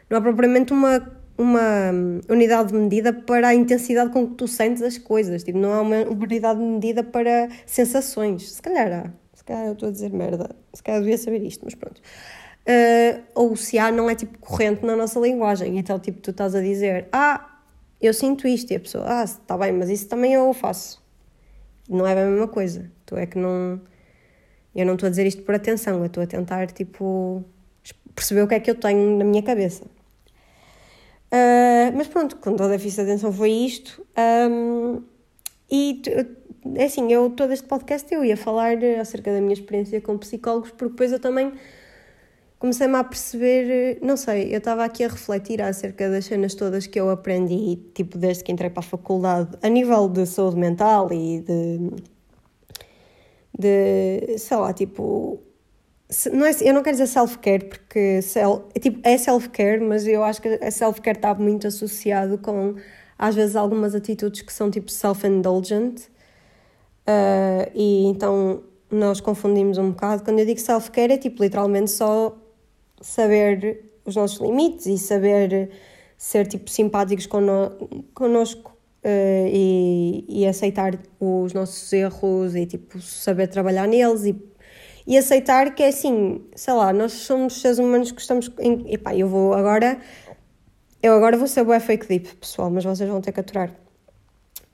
não 0.10 0.18
há 0.18 0.22
propriamente 0.22 0.74
uma, 0.74 1.08
uma 1.38 1.92
unidade 2.28 2.72
de 2.72 2.76
medida 2.76 3.14
para 3.14 3.50
a 3.50 3.56
intensidade 3.56 4.12
com 4.12 4.28
que 4.28 4.34
tu 4.34 4.48
sentes 4.48 4.82
as 4.82 4.98
coisas. 4.98 5.44
Tipo, 5.44 5.60
não 5.60 5.72
há 5.72 5.82
uma 5.82 5.98
unidade 5.98 6.60
de 6.60 6.66
medida 6.66 7.04
para 7.04 7.48
sensações. 7.66 8.54
Se 8.54 8.62
calhar 8.62 8.92
há. 8.92 9.29
Calhar 9.50 9.66
eu 9.66 9.74
estou 9.74 9.90
a 9.90 9.92
dizer 9.92 10.14
merda. 10.14 10.56
Se 10.74 10.84
calhar 10.84 11.00
eu 11.00 11.04
devia 11.04 11.18
saber 11.18 11.42
isto, 11.42 11.66
mas 11.66 11.74
pronto. 11.74 12.00
Uh, 12.00 13.24
ou 13.34 13.56
se 13.56 13.80
há, 13.80 13.92
não 13.92 14.08
é 14.08 14.14
tipo 14.14 14.38
corrente 14.38 14.86
na 14.86 14.96
nossa 14.96 15.20
linguagem. 15.20 15.80
Então, 15.80 15.98
tipo, 15.98 16.22
tu 16.22 16.30
estás 16.30 16.54
a 16.54 16.62
dizer, 16.62 17.08
ah, 17.12 17.60
eu 18.00 18.14
sinto 18.14 18.48
isto. 18.48 18.72
E 18.72 18.76
a 18.76 18.80
pessoa, 18.80 19.06
ah, 19.08 19.24
está 19.24 19.58
bem, 19.58 19.72
mas 19.72 19.90
isso 19.90 20.08
também 20.08 20.34
eu 20.34 20.54
faço. 20.54 21.04
Não 21.90 22.06
é 22.06 22.12
a 22.12 22.28
mesma 22.28 22.48
coisa. 22.48 22.92
Tu 23.08 23.16
é 23.18 23.26
que 23.26 23.40
não. 23.40 23.82
Eu 24.76 24.86
não 24.86 24.94
estou 24.94 25.08
a 25.08 25.10
dizer 25.10 25.26
isto 25.26 25.42
por 25.42 25.56
atenção, 25.56 25.98
eu 25.98 26.06
estou 26.06 26.22
a 26.22 26.28
tentar, 26.28 26.68
tipo, 26.68 27.44
perceber 28.14 28.44
o 28.44 28.48
que 28.48 28.54
é 28.54 28.60
que 28.60 28.70
eu 28.70 28.76
tenho 28.76 29.18
na 29.18 29.26
minha 29.26 29.42
cabeça. 29.42 29.84
Uh, 31.32 31.90
mas 31.98 32.08
pronto, 32.08 32.38
com 32.38 32.56
toda 32.56 32.76
a 32.76 32.78
de 32.78 33.02
atenção 33.02 33.34
foi 33.34 33.50
isto. 33.50 34.06
Um, 34.16 35.02
e 35.72 36.04
é 36.76 36.86
assim, 36.86 37.12
eu 37.12 37.30
todo 37.30 37.52
este 37.54 37.68
podcast 37.68 38.14
eu 38.14 38.24
ia 38.24 38.38
falar 38.38 38.78
acerca 39.00 39.32
da 39.32 39.42
minha 39.42 39.54
experiência 39.54 40.00
com 40.02 40.18
psicólogos, 40.18 40.72
porque 40.72 40.90
depois 40.90 41.12
eu 41.12 41.20
também 41.20 41.54
comecei-me 42.60 42.96
a 42.96 43.04
perceber, 43.04 44.00
não 44.02 44.18
sei, 44.18 44.54
eu 44.54 44.58
estava 44.58 44.84
aqui 44.84 45.04
a 45.04 45.08
refletir 45.08 45.62
acerca 45.62 46.10
das 46.10 46.26
cenas 46.26 46.54
todas 46.56 46.86
que 46.88 47.00
eu 47.00 47.10
aprendi, 47.10 47.78
tipo, 47.94 48.18
desde 48.18 48.44
que 48.44 48.52
entrei 48.52 48.70
para 48.70 48.82
a 48.82 48.84
faculdade, 48.84 49.58
a 49.62 49.70
nível 49.70 50.10
de 50.10 50.26
saúde 50.26 50.58
mental 50.58 51.12
e 51.14 51.42
de, 51.42 51.80
de 53.58 54.38
sei 54.38 54.58
lá, 54.58 54.74
tipo, 54.74 55.42
não 56.34 56.46
é, 56.46 56.52
eu 56.62 56.74
não 56.74 56.84
quero 56.84 56.98
dizer 56.98 57.08
self-care 57.08 57.66
porque 57.66 58.22
self, 58.22 58.64
é, 58.76 58.80
tipo, 58.80 59.00
é 59.04 59.18
self-care, 59.18 59.80
mas 59.80 60.06
eu 60.08 60.24
acho 60.24 60.42
que 60.42 60.50
a 60.50 60.72
self-care 60.72 61.18
está 61.18 61.34
muito 61.36 61.68
associado 61.68 62.38
com 62.40 62.76
às 63.18 63.36
vezes 63.36 63.56
algumas 63.56 63.94
atitudes 63.94 64.42
que 64.42 64.52
são 64.52 64.72
tipo 64.72 64.90
self-indulgent 64.92 66.10
uh, 67.10 67.72
e 67.74 68.06
então 68.06 68.64
nós 68.92 69.20
confundimos 69.20 69.78
um 69.78 69.90
bocado. 69.92 70.24
Quando 70.24 70.40
eu 70.40 70.46
digo 70.46 70.60
self-care 70.60 71.14
é 71.14 71.18
tipo 71.18 71.44
literalmente 71.44 71.92
só 71.92 72.38
saber 73.02 73.86
os 74.06 74.16
nossos 74.16 74.40
limites 74.40 74.86
e 74.86 74.98
saber 74.98 75.72
ser 76.18 76.48
tipo 76.48 76.70
simpáticos 76.70 77.26
conno, 77.26 77.72
connosco 78.14 78.72
uh, 79.04 79.48
e, 79.48 80.26
e 80.28 80.46
aceitar 80.46 81.00
os 81.20 81.54
nossos 81.54 81.92
erros 81.94 82.56
e 82.56 82.66
tipo 82.66 83.02
saber 83.02 83.48
trabalhar 83.48 83.88
neles 83.88 84.26
e 84.26 84.50
e 85.08 85.18
aceitar 85.18 85.74
que 85.74 85.82
é 85.82 85.88
assim, 85.88 86.46
sei 86.56 86.74
lá, 86.76 86.94
nós 86.94 87.14
somos 87.14 87.60
seres 87.62 87.80
humanos 87.80 88.12
que 88.12 88.22
estamos 88.22 88.52
em. 88.60 88.94
Epá, 88.94 89.16
eu 89.16 89.28
vou 89.28 89.56
agora. 89.56 90.00
Eu 91.02 91.14
agora 91.14 91.36
vou 91.36 91.48
ser 91.48 91.64
bué 91.64 91.80
fake 91.80 92.08
deep, 92.08 92.36
pessoal, 92.36 92.70
mas 92.70 92.84
vocês 92.84 93.10
vão 93.10 93.20
ter 93.20 93.32
que 93.32 93.40
aturar. 93.40 93.74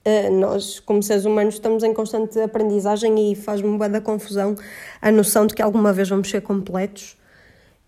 Uh, 0.06 0.32
nós, 0.32 0.80
como 0.80 1.02
seres 1.02 1.26
humanos, 1.26 1.56
estamos 1.56 1.84
em 1.84 1.94
constante 1.94 2.40
aprendizagem 2.40 3.32
e 3.32 3.36
faz-me 3.36 3.76
bué 3.78 3.90
da 3.90 4.00
confusão 4.00 4.56
a 5.02 5.12
noção 5.12 5.48
de 5.48 5.56
que 5.56 5.62
alguma 5.62 5.92
vez 5.92 6.08
vamos 6.10 6.30
ser 6.30 6.42
completos 6.42 7.18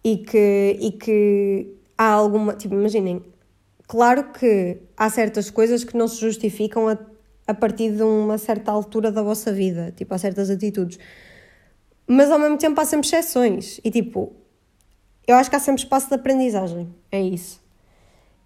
e 0.04 0.18
que, 0.18 0.78
e 0.80 0.92
que 0.92 1.76
há 1.98 2.10
alguma. 2.10 2.54
Tipo, 2.54 2.74
imaginem, 2.74 3.22
claro 3.88 4.32
que 4.32 4.78
há 4.96 5.10
certas 5.10 5.52
coisas 5.52 5.84
que 5.84 5.96
não 5.96 6.08
se 6.08 6.20
justificam 6.20 6.88
a, 6.88 6.98
a 7.46 7.54
partir 7.54 7.92
de 7.92 8.02
uma 8.02 8.38
certa 8.38 8.72
altura 8.72 9.12
da 9.12 9.22
vossa 9.22 9.52
vida, 9.52 9.94
tipo, 9.96 10.14
há 10.14 10.18
certas 10.18 10.50
atitudes 10.50 10.98
mas 12.08 12.32
ao 12.32 12.40
mesmo 12.40 12.58
tempo 12.58 12.80
há 12.80 12.86
sempre 12.86 13.06
exceções. 13.06 13.82
E 13.84 13.92
tipo, 13.92 14.34
eu 15.28 15.36
acho 15.36 15.50
que 15.50 15.56
há 15.58 15.60
sempre 15.60 15.84
espaço 15.84 16.08
de 16.08 16.16
aprendizagem. 16.16 16.88
É 17.12 17.22
isso. 17.22 17.62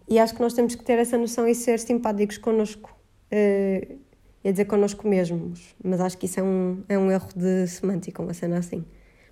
E 0.09 0.17
acho 0.17 0.33
que 0.33 0.41
nós 0.41 0.53
temos 0.53 0.73
que 0.73 0.83
ter 0.83 0.97
essa 0.97 1.17
noção 1.17 1.47
e 1.47 1.53
ser 1.53 1.79
simpáticos 1.79 2.39
connosco. 2.39 2.97
Uh, 3.31 3.99
ia 4.43 4.51
dizer 4.51 4.65
connosco 4.65 5.07
mesmos, 5.07 5.75
mas 5.83 6.01
acho 6.01 6.17
que 6.17 6.25
isso 6.25 6.39
é 6.39 6.43
um, 6.43 6.83
é 6.89 6.97
um 6.97 7.11
erro 7.11 7.29
de 7.35 7.67
semântica, 7.67 8.21
uma 8.21 8.33
cena 8.33 8.57
assim. 8.57 8.83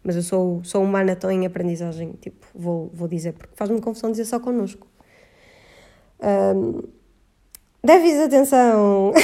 Mas 0.04 0.16
eu 0.16 0.22
sou, 0.22 0.64
sou 0.64 0.84
humana, 0.84 1.14
estou 1.14 1.30
em 1.30 1.46
aprendizagem, 1.46 2.14
tipo, 2.22 2.46
vou, 2.56 2.90
vou 2.94 3.08
dizer, 3.08 3.34
porque 3.34 3.56
faz-me 3.56 3.82
confusão 3.82 4.12
dizer 4.12 4.26
só 4.26 4.40
connosco. 4.40 4.88
Um, 6.22 6.82
déficit 7.84 8.18
de 8.18 8.24
atenção! 8.24 9.14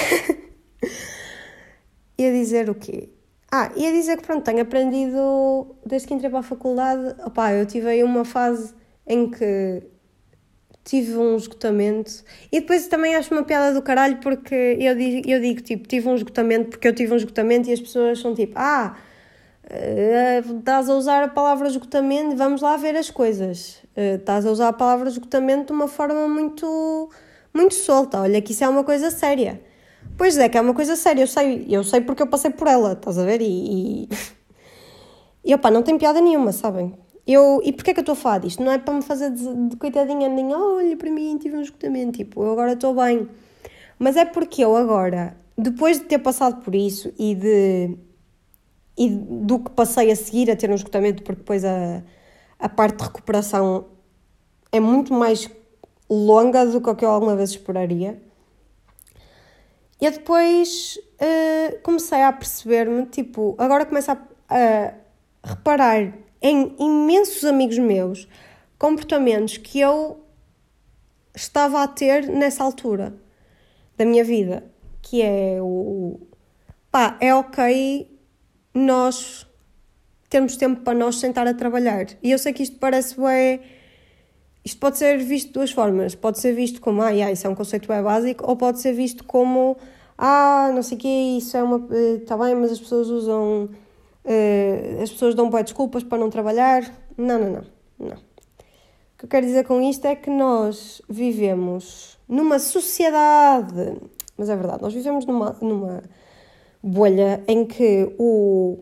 ia 2.17 2.31
dizer 2.31 2.69
o 2.69 2.75
quê? 2.75 3.09
Ah, 3.51 3.71
ia 3.75 3.91
dizer 3.91 4.17
que 4.17 4.23
pronto, 4.23 4.43
tenho 4.43 4.61
aprendido 4.61 5.75
desde 5.85 6.07
que 6.07 6.13
entrei 6.13 6.29
para 6.29 6.39
a 6.39 6.43
faculdade. 6.43 7.15
Opá, 7.25 7.53
eu 7.53 7.65
tive 7.65 7.87
aí 7.87 8.03
uma 8.03 8.25
fase 8.25 8.73
em 9.07 9.29
que 9.29 9.83
tive 10.85 11.17
um 11.17 11.35
esgotamento. 11.35 12.23
E 12.51 12.61
depois 12.61 12.87
também 12.87 13.15
acho 13.15 13.33
uma 13.33 13.43
piada 13.43 13.73
do 13.73 13.81
caralho 13.81 14.17
porque 14.17 14.77
eu 14.79 14.95
digo, 14.95 15.29
eu 15.29 15.41
digo 15.41 15.61
tipo, 15.61 15.87
tive 15.87 16.07
um 16.07 16.15
esgotamento 16.15 16.69
porque 16.69 16.87
eu 16.87 16.93
tive 16.93 17.11
um 17.11 17.17
esgotamento 17.17 17.69
e 17.69 17.73
as 17.73 17.81
pessoas 17.81 18.19
são 18.19 18.35
tipo, 18.35 18.53
ah, 18.55 18.95
uh, 19.65 20.59
estás 20.59 20.87
a 20.87 20.95
usar 20.95 21.23
a 21.23 21.27
palavra 21.27 21.67
esgotamento, 21.67 22.37
vamos 22.37 22.61
lá 22.61 22.77
ver 22.77 22.95
as 22.95 23.09
coisas. 23.09 23.79
Uh, 23.97 24.17
estás 24.19 24.45
a 24.45 24.51
usar 24.51 24.69
a 24.69 24.73
palavra 24.73 25.09
esgotamento 25.09 25.67
de 25.67 25.71
uma 25.73 25.87
forma 25.87 26.27
muito, 26.27 27.09
muito 27.53 27.73
solta. 27.73 28.21
Olha 28.21 28.41
que 28.41 28.51
isso 28.51 28.63
é 28.63 28.69
uma 28.69 28.83
coisa 28.83 29.09
séria. 29.09 29.59
Pois 30.17 30.37
é, 30.37 30.47
que 30.47 30.57
é 30.57 30.61
uma 30.61 30.73
coisa 30.73 30.95
séria, 30.95 31.23
eu 31.23 31.27
sei, 31.27 31.65
eu 31.69 31.83
sei 31.83 31.99
porque 31.99 32.21
eu 32.23 32.27
passei 32.27 32.51
por 32.51 32.67
ela, 32.67 32.93
estás 32.93 33.17
a 33.17 33.25
ver? 33.25 33.41
E, 33.41 34.05
e, 34.05 34.09
e 35.43 35.53
opa, 35.55 35.71
não 35.71 35.81
tem 35.81 35.97
piada 35.97 36.21
nenhuma, 36.21 36.51
sabem? 36.53 36.93
Eu, 37.27 37.59
e 37.63 37.73
porquê 37.73 37.91
é 37.91 37.93
que 37.93 37.99
eu 37.99 38.03
estou 38.03 38.13
a 38.13 38.15
falar 38.15 38.37
disto? 38.39 38.61
Não 38.61 38.71
é 38.71 38.77
para 38.77 38.93
me 38.93 39.01
fazer 39.01 39.31
de, 39.31 39.69
de 39.69 39.75
coitadinha, 39.77 40.29
nem 40.29 40.53
olha 40.53 40.95
para 40.95 41.09
mim, 41.09 41.37
tive 41.37 41.57
um 41.57 41.61
esgotamento, 41.61 42.17
tipo, 42.17 42.43
eu 42.43 42.51
agora 42.51 42.73
estou 42.73 42.93
bem. 42.93 43.27
Mas 43.97 44.15
é 44.15 44.25
porque 44.25 44.63
eu 44.63 44.75
agora, 44.75 45.35
depois 45.57 45.99
de 45.99 46.05
ter 46.05 46.19
passado 46.19 46.61
por 46.63 46.75
isso 46.75 47.11
e 47.17 47.33
de 47.33 47.97
e 48.97 49.09
do 49.09 49.59
que 49.59 49.71
passei 49.71 50.09
a 50.09 50.15
seguir 50.15 50.49
a 50.49 50.55
ter 50.55 50.69
um 50.69 50.75
esgotamento, 50.75 51.23
porque 51.23 51.39
depois 51.39 51.65
a, 51.65 52.01
a 52.59 52.69
parte 52.69 52.97
de 52.97 53.03
recuperação 53.03 53.85
é 54.71 54.79
muito 54.79 55.13
mais 55.13 55.49
longa 56.09 56.65
do 56.65 56.79
que 56.95 57.03
eu 57.03 57.09
alguma 57.09 57.35
vez 57.35 57.49
esperaria. 57.49 58.21
E 59.99 60.09
depois 60.09 60.99
uh, 61.19 61.79
comecei 61.81 62.21
a 62.21 62.31
perceber-me, 62.31 63.05
tipo, 63.07 63.55
agora 63.57 63.85
começo 63.85 64.11
a, 64.11 64.17
a 64.49 64.93
reparar 65.43 66.13
em 66.45 66.75
imensos 66.77 67.43
amigos 67.43 67.79
meus 67.79 68.27
comportamentos 68.77 69.57
que 69.57 69.79
eu 69.79 70.23
estava 71.33 71.81
a 71.81 71.87
ter 71.87 72.27
nessa 72.27 72.63
altura 72.63 73.15
da 73.97 74.05
minha 74.05 74.23
vida, 74.23 74.63
que 75.01 75.23
é 75.23 75.57
o 75.59 76.19
pá, 76.91 77.17
é 77.19 77.33
ok 77.33 78.07
nós 78.75 79.47
termos 80.29 80.55
tempo 80.55 80.81
para 80.81 80.95
nós 80.95 81.15
sentar 81.15 81.47
a 81.47 81.53
trabalhar. 81.55 82.05
E 82.21 82.29
eu 82.29 82.37
sei 82.37 82.53
que 82.53 82.61
isto 82.61 82.77
parece 82.77 83.19
bem. 83.19 83.61
Isto 84.63 84.79
pode 84.79 84.99
ser 84.99 85.17
visto 85.17 85.47
de 85.47 85.53
duas 85.53 85.71
formas. 85.71 86.13
Pode 86.13 86.39
ser 86.39 86.53
visto 86.53 86.79
como, 86.79 87.01
ah, 87.01 87.09
yeah, 87.09 87.31
isso 87.31 87.47
é 87.47 87.49
um 87.49 87.55
conceito 87.55 87.87
bem 87.87 88.03
básico, 88.03 88.47
ou 88.47 88.55
pode 88.55 88.81
ser 88.81 88.93
visto 88.93 89.23
como, 89.23 89.77
ah, 90.15 90.69
não 90.75 90.83
sei 90.83 90.95
o 90.95 91.01
quê, 91.01 91.37
isso 91.39 91.57
é 91.57 91.63
uma. 91.63 91.87
Está 92.21 92.37
bem, 92.37 92.53
mas 92.53 92.71
as 92.71 92.79
pessoas 92.79 93.07
usam 93.07 93.69
uh, 94.25 95.01
as 95.01 95.11
pessoas 95.11 95.35
dão 95.35 95.49
boas 95.49 95.63
desculpas 95.63 96.03
para 96.03 96.17
não 96.17 96.29
trabalhar. 96.29 96.83
Não, 97.17 97.39
não, 97.39 97.49
não, 97.49 97.65
não. 97.99 98.17
O 98.17 99.17
que 99.17 99.25
eu 99.25 99.29
quero 99.29 99.45
dizer 99.45 99.65
com 99.65 99.81
isto 99.81 100.05
é 100.05 100.15
que 100.15 100.29
nós 100.29 101.01
vivemos 101.07 102.17
numa 102.27 102.59
sociedade, 102.59 103.97
mas 104.37 104.49
é 104.49 104.55
verdade, 104.55 104.81
nós 104.81 104.93
vivemos 104.93 105.25
numa, 105.25 105.55
numa 105.61 106.03
bolha 106.83 107.43
em 107.47 107.65
que 107.65 108.13
o 108.19 108.79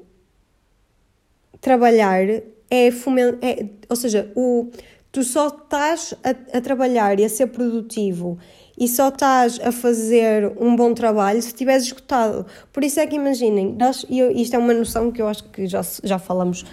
trabalhar 1.62 2.26
é, 2.70 2.92
foment... 2.92 3.38
é 3.42 3.68
ou 3.88 3.96
seja, 3.96 4.32
o, 4.36 4.72
tu 5.12 5.24
só 5.24 5.48
estás 5.48 6.14
a, 6.24 6.58
a 6.58 6.62
trabalhar 6.62 7.20
e 7.20 7.26
a 7.26 7.30
ser 7.30 7.48
produtivo 7.48 8.40
e 8.77 8.88
só 8.88 9.10
estás 9.10 9.60
a 9.60 9.72
fazer 9.72 10.51
um 10.60 10.75
bom 10.75 10.94
trabalho 10.94 11.42
se 11.42 11.50
estiveres 11.50 11.84
esgotado. 11.84 12.46
Por 12.72 12.84
isso 12.84 13.00
é 13.00 13.08
que 13.08 13.15
imaginem, 13.15 13.75
nós, 13.77 14.06
e 14.10 14.20
isto 14.41 14.56
é 14.56 14.60
uma 14.60 14.74
noção 14.74 15.12
que 15.12 15.21
eu 15.21 15.28
acho 15.28 15.43
que 15.45 15.67
já, 15.67 15.82
já 16.04 16.17
falamos, 16.17 16.65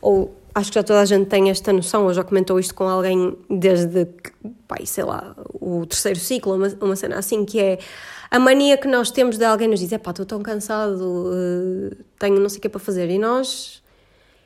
ou 0.00 0.34
acho 0.54 0.70
que 0.70 0.76
já 0.76 0.82
toda 0.82 1.00
a 1.00 1.04
gente 1.04 1.26
tem 1.26 1.50
esta 1.50 1.72
noção, 1.72 2.04
ou 2.04 2.14
já 2.14 2.22
comentou 2.22 2.58
isto 2.58 2.74
com 2.74 2.84
alguém 2.84 3.36
desde, 3.50 4.06
pai, 4.66 4.86
sei 4.86 5.04
lá, 5.04 5.34
o 5.60 5.84
terceiro 5.86 6.18
ciclo, 6.18 6.54
uma, 6.54 6.68
uma 6.80 6.96
cena 6.96 7.18
assim, 7.18 7.44
que 7.44 7.58
é 7.60 7.78
a 8.30 8.38
mania 8.38 8.76
que 8.76 8.86
nós 8.86 9.10
temos 9.10 9.36
de 9.36 9.44
alguém 9.44 9.68
nos 9.68 9.80
dizer, 9.80 9.98
pá, 9.98 10.10
estou 10.10 10.26
tão 10.26 10.40
cansado, 10.42 11.02
uh, 11.02 11.96
tenho 12.18 12.38
não 12.38 12.48
sei 12.48 12.58
o 12.58 12.62
que 12.62 12.68
para 12.68 12.80
fazer, 12.80 13.10
e 13.10 13.18
nós, 13.18 13.82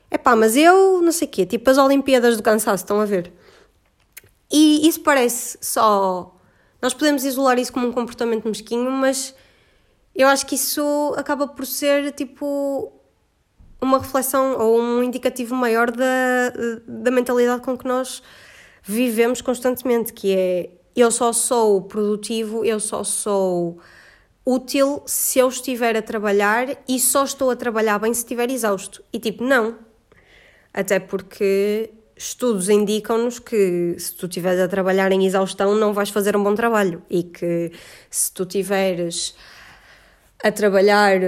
é 0.09 0.17
pá, 0.17 0.35
mas 0.35 0.55
eu 0.55 1.01
não 1.01 1.11
sei 1.11 1.27
o 1.27 1.31
quê, 1.31 1.45
tipo 1.45 1.69
as 1.69 1.77
Olimpíadas 1.77 2.37
do 2.37 2.43
cansaço, 2.43 2.83
estão 2.83 2.99
a 2.99 3.05
ver? 3.05 3.31
E 4.51 4.87
isso 4.87 5.01
parece 5.01 5.57
só 5.61 6.32
nós 6.83 6.93
podemos 6.93 7.23
isolar 7.23 7.57
isso 7.57 7.71
como 7.71 7.87
um 7.87 7.93
comportamento 7.93 8.45
mesquinho, 8.45 8.91
mas 8.91 9.33
eu 10.13 10.27
acho 10.27 10.45
que 10.45 10.55
isso 10.55 11.15
acaba 11.15 11.47
por 11.47 11.65
ser 11.65 12.11
tipo 12.11 12.91
uma 13.81 13.99
reflexão 13.99 14.59
ou 14.59 14.81
um 14.81 15.01
indicativo 15.01 15.55
maior 15.55 15.89
da, 15.89 16.51
da 16.85 17.09
mentalidade 17.09 17.61
com 17.61 17.77
que 17.77 17.87
nós 17.87 18.21
vivemos 18.83 19.39
constantemente, 19.39 20.11
que 20.11 20.35
é 20.35 20.71
eu 20.93 21.09
só 21.09 21.31
sou 21.31 21.83
produtivo, 21.83 22.65
eu 22.65 22.81
só 22.81 23.01
sou 23.01 23.79
útil 24.45 25.01
se 25.05 25.39
eu 25.39 25.47
estiver 25.47 25.95
a 25.95 26.01
trabalhar 26.01 26.67
e 26.85 26.99
só 26.99 27.23
estou 27.23 27.49
a 27.49 27.55
trabalhar 27.55 27.97
bem 27.97 28.13
se 28.13 28.19
estiver 28.19 28.51
exausto. 28.51 29.01
E 29.13 29.19
tipo, 29.19 29.41
não. 29.41 29.79
Até 30.73 30.99
porque 30.99 31.93
estudos 32.15 32.69
indicam-nos 32.69 33.39
que 33.39 33.95
se 33.97 34.13
tu 34.13 34.27
estiveres 34.27 34.59
a 34.59 34.67
trabalhar 34.67 35.11
em 35.11 35.25
exaustão 35.25 35.75
não 35.75 35.93
vais 35.93 36.09
fazer 36.09 36.35
um 36.35 36.43
bom 36.43 36.55
trabalho 36.55 37.01
e 37.09 37.23
que 37.23 37.71
se 38.09 38.31
tu 38.31 38.43
estiveres 38.43 39.35
a 40.43 40.51
trabalhar 40.51 41.19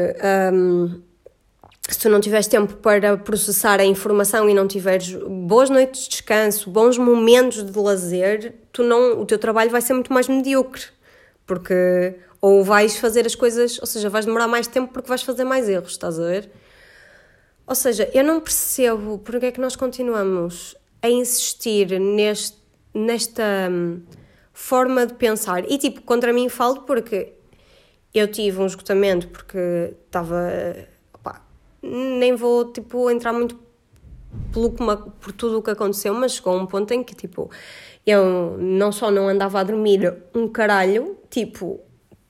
um, 0.54 1.02
se 1.90 2.00
tu 2.00 2.10
não 2.10 2.20
tiveres 2.20 2.48
tempo 2.48 2.74
para 2.76 3.16
processar 3.18 3.80
a 3.80 3.86
informação 3.86 4.50
e 4.50 4.54
não 4.54 4.68
tiveres 4.68 5.14
boas 5.14 5.70
noites 5.70 6.04
de 6.04 6.10
descanso, 6.10 6.70
bons 6.70 6.98
momentos 6.98 7.64
de 7.64 7.80
lazer, 7.80 8.56
tu 8.72 8.84
não, 8.84 9.22
o 9.22 9.26
teu 9.26 9.38
trabalho 9.38 9.70
vai 9.70 9.82
ser 9.82 9.94
muito 9.94 10.12
mais 10.12 10.28
medíocre, 10.28 10.84
porque 11.46 12.16
ou 12.42 12.64
vais 12.64 12.98
fazer 12.98 13.26
as 13.26 13.36
coisas, 13.36 13.80
ou 13.80 13.88
seja, 13.88 14.10
vais 14.10 14.26
demorar 14.26 14.48
mais 14.48 14.68
tempo 14.68 14.92
porque 14.94 15.08
vais 15.08 15.22
fazer 15.22 15.44
mais 15.44 15.70
erros, 15.70 15.92
estás 15.92 16.20
a 16.20 16.24
ver? 16.24 16.50
Ou 17.68 17.76
seja, 17.76 18.10
eu 18.14 18.24
não 18.24 18.40
percebo 18.40 19.18
porque 19.20 19.48
é 19.48 19.52
que 19.52 19.60
nós 19.60 19.76
continuamos 19.76 20.76
a 21.02 21.10
insistir 21.10 22.00
neste, 22.00 22.58
nesta 22.94 23.44
hum, 23.72 24.02
forma 24.54 25.06
de 25.06 25.14
pensar. 25.16 25.70
E 25.70 25.78
tipo, 25.78 26.02
contra 26.02 26.32
mim 26.32 26.48
falo 26.50 26.82
porque 26.82 27.34
eu 28.14 28.28
tive 28.28 28.60
um 28.60 28.66
esgotamento 28.66 29.28
porque 29.28 29.94
estava. 30.06 30.52
Nem 31.82 32.36
vou 32.36 32.72
tipo, 32.72 33.12
entrar 33.12 33.32
muito 33.34 33.60
pelo, 34.52 34.72
por 34.72 35.32
tudo 35.34 35.60
o 35.60 35.62
que 35.62 35.70
aconteceu, 35.70 36.14
mas 36.14 36.34
chegou 36.34 36.56
um 36.56 36.66
ponto 36.66 36.92
em 36.94 37.04
que 37.04 37.14
tipo, 37.14 37.52
eu 38.06 38.58
não 38.58 38.92
só 38.92 39.12
não 39.12 39.28
andava 39.28 39.60
a 39.60 39.64
dormir 39.64 40.16
um 40.34 40.48
caralho, 40.48 41.18
tipo, 41.30 41.80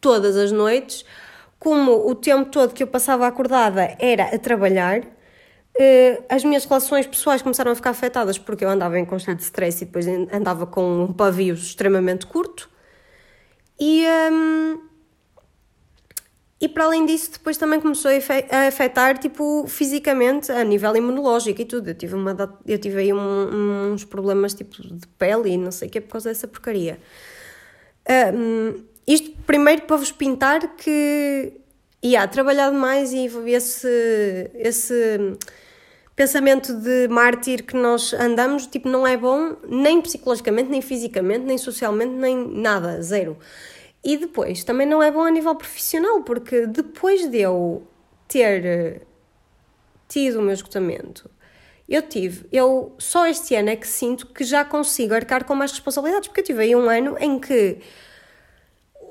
todas 0.01 0.35
as 0.35 0.51
noites, 0.51 1.05
como 1.57 2.09
o 2.09 2.13
tempo 2.13 2.49
todo 2.49 2.73
que 2.73 2.83
eu 2.83 2.87
passava 2.87 3.27
acordada 3.27 3.95
era 3.99 4.25
a 4.25 4.37
trabalhar, 4.37 5.01
as 6.29 6.43
minhas 6.43 6.63
relações 6.63 7.05
pessoais 7.05 7.41
começaram 7.41 7.71
a 7.71 7.75
ficar 7.75 7.89
afetadas 7.89 8.37
porque 8.37 8.63
eu 8.63 8.69
andava 8.69 8.97
em 8.97 9.05
constante 9.05 9.41
stress 9.41 9.83
e 9.83 9.85
depois 9.85 10.07
andava 10.31 10.65
com 10.65 11.03
um 11.03 11.13
pavio 11.13 11.53
extremamente 11.53 12.25
curto. 12.25 12.69
E, 13.77 14.05
um, 14.31 14.79
e 16.61 16.69
para 16.69 16.85
além 16.85 17.05
disso, 17.05 17.31
depois 17.33 17.57
também 17.57 17.81
começou 17.81 18.09
a 18.09 18.67
afetar 18.67 19.17
tipo, 19.17 19.65
fisicamente, 19.67 20.49
a 20.51 20.63
nível 20.63 20.95
imunológico 20.95 21.61
e 21.61 21.65
tudo. 21.65 21.89
Eu 21.89 21.95
tive, 21.95 22.15
uma, 22.15 22.57
eu 22.65 22.79
tive 22.79 22.99
aí 22.99 23.13
um, 23.13 23.91
uns 23.91 24.05
problemas 24.05 24.53
tipo, 24.53 24.81
de 24.81 25.07
pele 25.17 25.51
e 25.51 25.57
não 25.57 25.71
sei 25.71 25.89
o 25.89 25.91
que 25.91 25.99
por 25.99 26.13
causa 26.13 26.29
dessa 26.29 26.47
porcaria. 26.47 26.99
Um, 28.33 28.81
isto 29.05 29.31
primeiro 29.45 29.81
para 29.83 29.97
vos 29.97 30.11
pintar 30.11 30.75
que. 30.77 31.53
E 32.01 32.09
yeah, 32.09 32.31
trabalhar 32.31 32.69
demais 32.69 33.11
e 33.13 33.25
esse, 33.47 34.51
esse 34.53 35.37
pensamento 36.15 36.73
de 36.73 37.07
mártir 37.09 37.63
que 37.63 37.75
nós 37.75 38.13
andamos, 38.13 38.65
tipo, 38.67 38.87
não 38.87 39.05
é 39.05 39.17
bom 39.17 39.57
nem 39.67 40.01
psicologicamente, 40.01 40.69
nem 40.69 40.81
fisicamente, 40.81 41.45
nem 41.45 41.57
socialmente, 41.57 42.13
nem 42.13 42.35
nada, 42.35 43.01
zero. 43.01 43.37
E 44.03 44.17
depois, 44.17 44.63
também 44.63 44.87
não 44.87 45.03
é 45.03 45.11
bom 45.11 45.23
a 45.23 45.31
nível 45.31 45.55
profissional, 45.55 46.21
porque 46.21 46.67
depois 46.67 47.27
de 47.27 47.39
eu 47.39 47.85
ter 48.27 48.65
eh, 48.65 49.01
tido 50.07 50.39
o 50.39 50.41
meu 50.41 50.53
esgotamento, 50.53 51.29
eu 51.87 52.01
tive, 52.01 52.47
eu 52.51 52.95
só 52.97 53.27
este 53.27 53.55
ano 53.55 53.69
é 53.69 53.75
que 53.75 53.87
sinto 53.87 54.27
que 54.27 54.43
já 54.43 54.63
consigo 54.63 55.13
arcar 55.13 55.43
com 55.43 55.53
mais 55.53 55.71
responsabilidades, 55.71 56.27
porque 56.27 56.41
eu 56.41 56.45
tive 56.45 56.63
aí 56.63 56.75
um 56.75 56.89
ano 56.89 57.17
em 57.19 57.39
que 57.39 57.79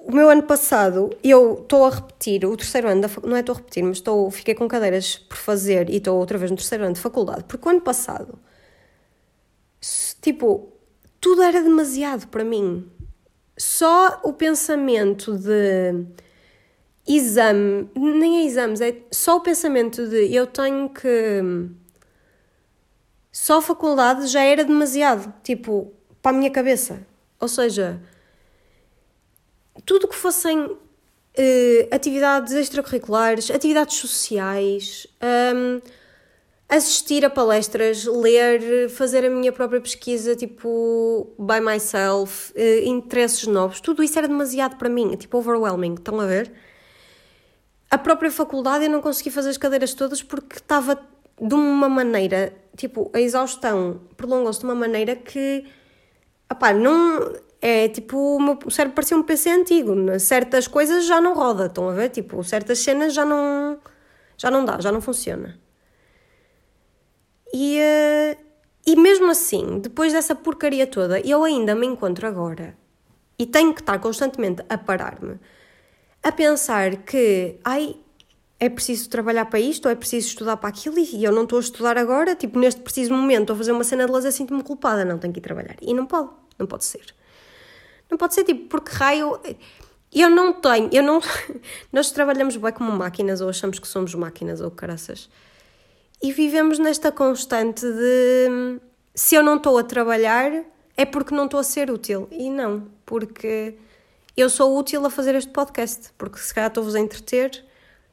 o 0.06 0.14
meu 0.14 0.28
ano 0.28 0.42
passado, 0.42 1.16
eu 1.24 1.60
estou 1.62 1.86
a 1.86 1.90
repetir 1.90 2.44
o 2.44 2.56
terceiro 2.56 2.88
ano 2.88 3.00
da 3.00 3.08
não 3.22 3.36
é 3.36 3.40
estou 3.40 3.54
a 3.54 3.58
repetir, 3.58 3.82
mas 3.82 3.96
estou, 3.96 4.30
fiquei 4.30 4.54
com 4.54 4.68
cadeiras 4.68 5.16
por 5.16 5.38
fazer 5.38 5.88
e 5.88 5.96
estou 5.96 6.18
outra 6.18 6.36
vez 6.36 6.50
no 6.50 6.58
terceiro 6.58 6.84
ano 6.84 6.92
de 6.92 7.00
faculdade, 7.00 7.44
porque 7.44 7.66
o 7.66 7.70
ano 7.70 7.80
passado, 7.80 8.38
tipo, 10.20 10.68
tudo 11.20 11.42
era 11.42 11.62
demasiado 11.62 12.28
para 12.28 12.44
mim. 12.44 12.86
Só 13.56 14.20
o 14.22 14.32
pensamento 14.34 15.38
de 15.38 16.04
exame, 17.06 17.88
nem 17.96 18.42
é 18.42 18.46
exames, 18.46 18.80
é 18.82 18.96
só 19.10 19.36
o 19.36 19.40
pensamento 19.40 20.06
de 20.06 20.34
eu 20.34 20.46
tenho 20.46 20.90
que. 20.90 21.40
Só 23.32 23.62
faculdade 23.62 24.26
já 24.26 24.42
era 24.44 24.64
demasiado, 24.64 25.32
tipo, 25.42 25.92
para 26.20 26.36
a 26.36 26.38
minha 26.38 26.50
cabeça. 26.50 27.06
Ou 27.40 27.48
seja, 27.48 28.00
tudo 29.84 30.08
que 30.08 30.14
fossem 30.14 30.60
uh, 30.64 30.78
atividades 31.90 32.52
extracurriculares, 32.52 33.50
atividades 33.50 33.96
sociais, 33.96 35.06
um, 35.54 35.80
assistir 36.68 37.24
a 37.24 37.30
palestras, 37.30 38.04
ler, 38.04 38.88
fazer 38.90 39.24
a 39.24 39.30
minha 39.30 39.52
própria 39.52 39.80
pesquisa, 39.80 40.34
tipo, 40.34 41.32
by 41.38 41.60
myself, 41.60 42.52
uh, 42.52 42.88
interesses 42.88 43.46
novos, 43.46 43.80
tudo 43.80 44.02
isso 44.02 44.18
era 44.18 44.28
demasiado 44.28 44.76
para 44.76 44.88
mim, 44.88 45.14
tipo, 45.16 45.38
overwhelming, 45.38 45.94
estão 45.94 46.20
a 46.20 46.26
ver? 46.26 46.52
A 47.90 47.98
própria 47.98 48.30
faculdade 48.30 48.84
eu 48.84 48.90
não 48.90 49.00
consegui 49.00 49.30
fazer 49.30 49.50
as 49.50 49.58
cadeiras 49.58 49.94
todas 49.94 50.22
porque 50.22 50.56
estava 50.56 50.98
de 51.40 51.54
uma 51.54 51.88
maneira, 51.88 52.52
tipo, 52.76 53.10
a 53.12 53.20
exaustão 53.20 54.00
prolongou-se 54.16 54.60
de 54.60 54.64
uma 54.64 54.74
maneira 54.74 55.14
que, 55.14 55.64
opá, 56.50 56.72
não, 56.72 57.34
é 57.66 57.88
tipo, 57.88 58.36
o 58.66 58.70
cérebro 58.70 58.94
parecia 58.94 59.16
um 59.16 59.22
PC 59.22 59.48
antigo, 59.48 59.94
certas 60.20 60.68
coisas 60.68 61.06
já 61.06 61.18
não 61.18 61.32
roda, 61.32 61.64
estão 61.64 61.88
a 61.88 61.94
ver? 61.94 62.10
Tipo, 62.10 62.44
certas 62.44 62.80
cenas 62.80 63.14
já 63.14 63.24
não, 63.24 63.78
já 64.36 64.50
não 64.50 64.66
dá, 64.66 64.78
já 64.78 64.92
não 64.92 65.00
funciona. 65.00 65.58
E, 67.54 67.78
uh, 67.80 68.36
e 68.86 68.96
mesmo 68.96 69.30
assim, 69.30 69.78
depois 69.78 70.12
dessa 70.12 70.34
porcaria 70.34 70.86
toda, 70.86 71.18
eu 71.20 71.42
ainda 71.42 71.74
me 71.74 71.86
encontro 71.86 72.26
agora 72.26 72.76
e 73.38 73.46
tenho 73.46 73.72
que 73.72 73.80
estar 73.80 73.98
constantemente 73.98 74.62
a 74.68 74.76
parar-me, 74.76 75.40
a 76.22 76.30
pensar 76.30 76.96
que, 76.96 77.58
ai, 77.64 77.96
é 78.60 78.68
preciso 78.68 79.08
trabalhar 79.08 79.46
para 79.46 79.58
isto, 79.58 79.86
ou 79.86 79.90
é 79.90 79.94
preciso 79.94 80.28
estudar 80.28 80.58
para 80.58 80.68
aquilo, 80.68 80.98
e 80.98 81.24
eu 81.24 81.32
não 81.32 81.44
estou 81.44 81.56
a 81.56 81.62
estudar 81.62 81.96
agora, 81.96 82.34
tipo, 82.34 82.58
neste 82.58 82.82
preciso 82.82 83.14
momento, 83.14 83.44
estou 83.44 83.54
a 83.54 83.56
fazer 83.56 83.72
uma 83.72 83.84
cena 83.84 84.04
de 84.04 84.12
lazer, 84.12 84.32
sinto-me 84.32 84.62
culpada, 84.62 85.02
não 85.02 85.16
tenho 85.16 85.32
que 85.32 85.40
ir 85.40 85.42
trabalhar. 85.42 85.76
E 85.80 85.94
não 85.94 86.04
pode, 86.04 86.28
não 86.58 86.66
pode 86.66 86.84
ser. 86.84 87.23
Não 88.10 88.18
pode 88.18 88.34
ser, 88.34 88.44
tipo, 88.44 88.68
porque 88.68 88.90
raio. 88.94 89.40
Eu 90.12 90.30
não 90.30 90.52
tenho, 90.52 90.88
eu 90.92 91.02
não. 91.02 91.20
Nós 91.92 92.10
trabalhamos 92.10 92.56
bem 92.56 92.72
como 92.72 92.92
máquinas, 92.92 93.40
ou 93.40 93.48
achamos 93.48 93.78
que 93.78 93.88
somos 93.88 94.14
máquinas, 94.14 94.60
ou 94.60 94.70
caraças. 94.70 95.28
E 96.22 96.32
vivemos 96.32 96.78
nesta 96.78 97.10
constante 97.10 97.84
de 97.84 98.80
se 99.14 99.34
eu 99.34 99.42
não 99.42 99.56
estou 99.56 99.78
a 99.78 99.84
trabalhar 99.84 100.50
é 100.96 101.04
porque 101.04 101.34
não 101.34 101.44
estou 101.46 101.60
a 101.60 101.64
ser 101.64 101.90
útil. 101.90 102.28
E 102.30 102.48
não, 102.50 102.86
porque 103.04 103.74
eu 104.36 104.48
sou 104.48 104.76
útil 104.78 105.04
a 105.06 105.10
fazer 105.10 105.34
este 105.34 105.50
podcast, 105.50 106.10
porque 106.18 106.38
se 106.38 106.52
calhar 106.54 106.68
estou-vos 106.68 106.94
a 106.94 107.00
entreter 107.00 107.64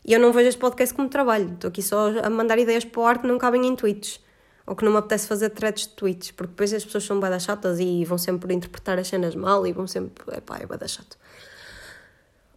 e 0.03 0.13
eu 0.13 0.19
não 0.19 0.31
vejo 0.31 0.49
este 0.49 0.59
podcast 0.59 0.93
como 0.93 1.09
trabalho. 1.09 1.53
Estou 1.53 1.69
aqui 1.69 1.81
só 1.81 2.09
a 2.19 2.29
mandar 2.29 2.57
ideias 2.57 2.85
para 2.85 3.01
o 3.01 3.05
ar 3.05 3.19
que 3.19 3.27
não 3.27 3.37
cabem 3.37 3.67
em 3.67 3.75
tweets. 3.75 4.19
Ou 4.65 4.75
que 4.75 4.85
não 4.85 4.91
me 4.91 4.97
apetece 4.97 5.27
fazer 5.27 5.49
threads 5.49 5.87
de 5.87 5.89
tweets, 5.89 6.31
porque 6.31 6.51
depois 6.51 6.73
as 6.73 6.85
pessoas 6.85 7.03
são 7.03 7.19
bada 7.19 7.39
chatas 7.39 7.79
e 7.79 8.05
vão 8.05 8.17
sempre 8.17 8.53
interpretar 8.53 8.99
as 8.99 9.07
cenas 9.07 9.35
mal 9.35 9.65
e 9.65 9.73
vão 9.73 9.87
sempre. 9.87 10.23
Epá, 10.35 10.59
é 10.59 10.65
bada 10.65 10.87
chato. 10.87 11.17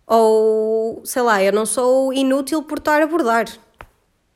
Ou, 0.07 1.03
sei 1.05 1.23
lá, 1.23 1.43
eu 1.43 1.53
não 1.53 1.65
sou 1.65 2.13
inútil 2.13 2.63
por 2.63 2.79
estar 2.79 3.01
a 3.01 3.05
abordar. 3.05 3.47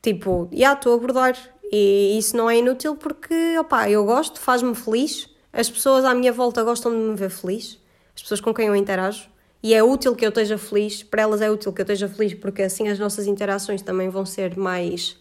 Tipo, 0.01 0.49
já 0.51 0.73
estou 0.73 0.93
a 0.93 0.95
abordar. 0.95 1.37
E 1.71 2.17
isso 2.17 2.35
não 2.35 2.49
é 2.49 2.57
inútil 2.57 2.95
porque, 2.95 3.57
opá, 3.59 3.89
eu 3.89 4.03
gosto, 4.03 4.39
faz-me 4.39 4.73
feliz. 4.73 5.29
As 5.53 5.69
pessoas 5.69 6.03
à 6.05 6.13
minha 6.15 6.33
volta 6.33 6.63
gostam 6.63 6.91
de 6.91 6.97
me 6.97 7.15
ver 7.15 7.29
feliz. 7.29 7.79
As 8.15 8.21
pessoas 8.21 8.41
com 8.41 8.53
quem 8.53 8.67
eu 8.67 8.75
interajo. 8.75 9.29
E 9.61 9.73
é 9.73 9.83
útil 9.83 10.15
que 10.15 10.25
eu 10.25 10.29
esteja 10.29 10.57
feliz. 10.57 11.03
Para 11.03 11.23
elas 11.23 11.41
é 11.41 11.51
útil 11.51 11.71
que 11.71 11.81
eu 11.81 11.83
esteja 11.83 12.07
feliz 12.07 12.33
porque 12.33 12.63
assim 12.63 12.87
as 12.87 12.97
nossas 12.97 13.27
interações 13.27 13.81
também 13.81 14.09
vão 14.09 14.25
ser 14.25 14.57
mais. 14.57 15.17